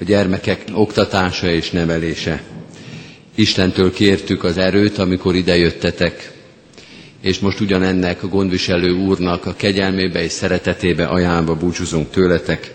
a 0.00 0.04
gyermekek 0.04 0.62
oktatása 0.72 1.50
és 1.50 1.70
nevelése. 1.70 2.42
Istentől 3.34 3.92
kértük 3.92 4.44
az 4.44 4.56
erőt, 4.58 4.98
amikor 4.98 5.34
idejöttetek, 5.34 6.32
és 7.20 7.38
most 7.38 7.60
ugyanennek 7.60 8.22
a 8.22 8.26
gondviselő 8.28 8.92
úrnak 8.92 9.46
a 9.46 9.54
kegyelmébe 9.56 10.22
és 10.22 10.32
szeretetébe 10.32 11.04
ajánlva 11.04 11.54
búcsúzunk 11.56 12.10
tőletek. 12.10 12.74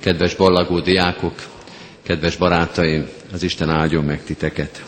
Kedves 0.00 0.34
ballagó 0.34 0.80
diákok, 0.80 1.34
kedves 2.02 2.36
barátaim, 2.36 3.08
az 3.32 3.42
Isten 3.42 3.70
áldjon 3.70 4.04
meg 4.04 4.24
titeket. 4.24 4.82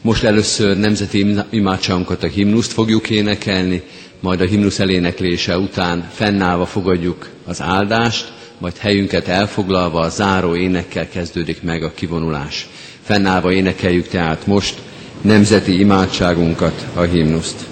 Most 0.00 0.24
először 0.24 0.76
nemzeti 0.76 1.26
imádságunkat, 1.50 2.22
a 2.22 2.26
himnuszt 2.26 2.72
fogjuk 2.72 3.10
énekelni, 3.10 3.82
majd 4.22 4.40
a 4.40 4.44
himnusz 4.44 4.78
eléneklése 4.78 5.58
után 5.58 6.08
fennállva 6.12 6.66
fogadjuk 6.66 7.28
az 7.44 7.60
áldást, 7.62 8.32
majd 8.58 8.76
helyünket 8.76 9.28
elfoglalva 9.28 10.00
a 10.00 10.08
záró 10.08 10.56
énekkel 10.56 11.08
kezdődik 11.08 11.62
meg 11.62 11.82
a 11.82 11.92
kivonulás. 11.94 12.68
Fennállva 13.02 13.52
énekeljük 13.52 14.08
tehát 14.08 14.46
most 14.46 14.74
nemzeti 15.20 15.78
imádságunkat, 15.78 16.86
a 16.94 17.00
himnuszt. 17.00 17.71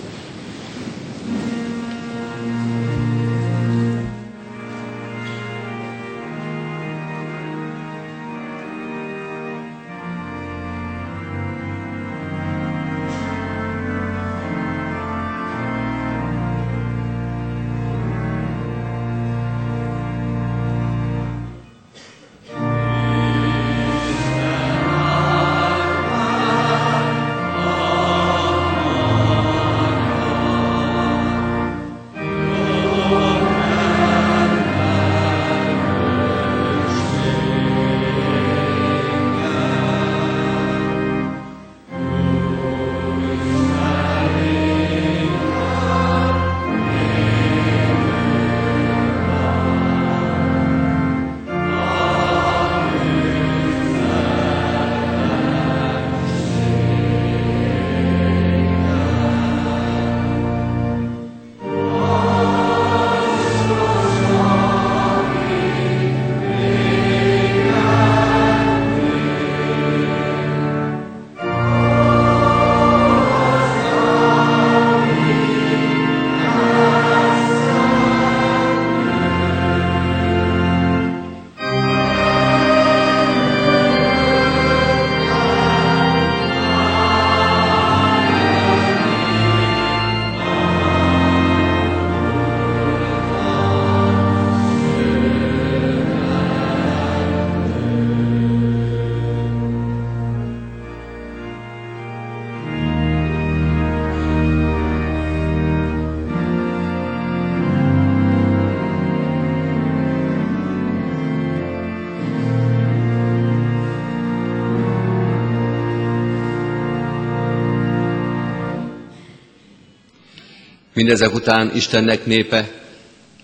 Mindezek 121.01 121.35
után 121.35 121.73
Istennek 121.75 122.27
népe, 122.27 122.69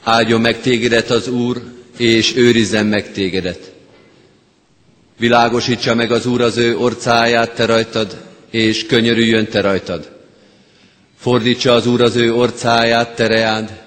áldjon 0.02 0.40
meg 0.40 0.60
tégedet 0.60 1.10
az 1.10 1.28
Úr, 1.28 1.62
és 1.96 2.36
őrizzen 2.36 2.86
meg 2.86 3.12
tégedet. 3.12 3.72
Világosítsa 5.18 5.94
meg 5.94 6.12
az 6.12 6.26
Úr 6.26 6.40
az 6.40 6.56
ő 6.56 6.76
orcáját 6.76 7.54
te 7.54 7.64
rajtad, 7.64 8.16
és 8.50 8.86
könyörüljön 8.86 9.46
te 9.48 9.60
rajtad. 9.60 10.10
Fordítsa 11.18 11.72
az 11.72 11.86
Úr 11.86 12.02
az 12.02 12.16
ő 12.16 12.34
orcáját 12.34 13.14
te 13.14 13.26
reád, 13.26 13.82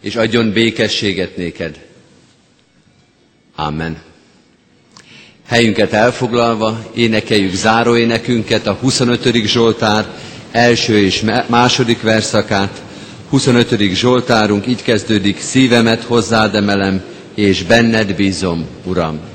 és 0.00 0.16
adjon 0.16 0.52
békességet 0.52 1.36
néked. 1.36 1.80
Amen. 3.54 4.02
Helyünket 5.46 5.92
elfoglalva 5.92 6.90
énekeljük 6.94 7.54
záróénekünket, 7.54 8.66
a 8.66 8.72
25. 8.72 9.46
Zsoltár 9.46 10.06
első 10.50 10.98
és 10.98 11.24
második 11.46 12.02
verszakát, 12.02 12.83
25. 13.28 13.78
Zsoltárunk 13.92 14.66
így 14.66 14.82
kezdődik, 14.82 15.40
szívemet 15.40 16.02
hozzád 16.02 16.54
emelem, 16.54 17.02
és 17.34 17.62
benned 17.62 18.14
bízom, 18.14 18.66
Uram. 18.84 19.33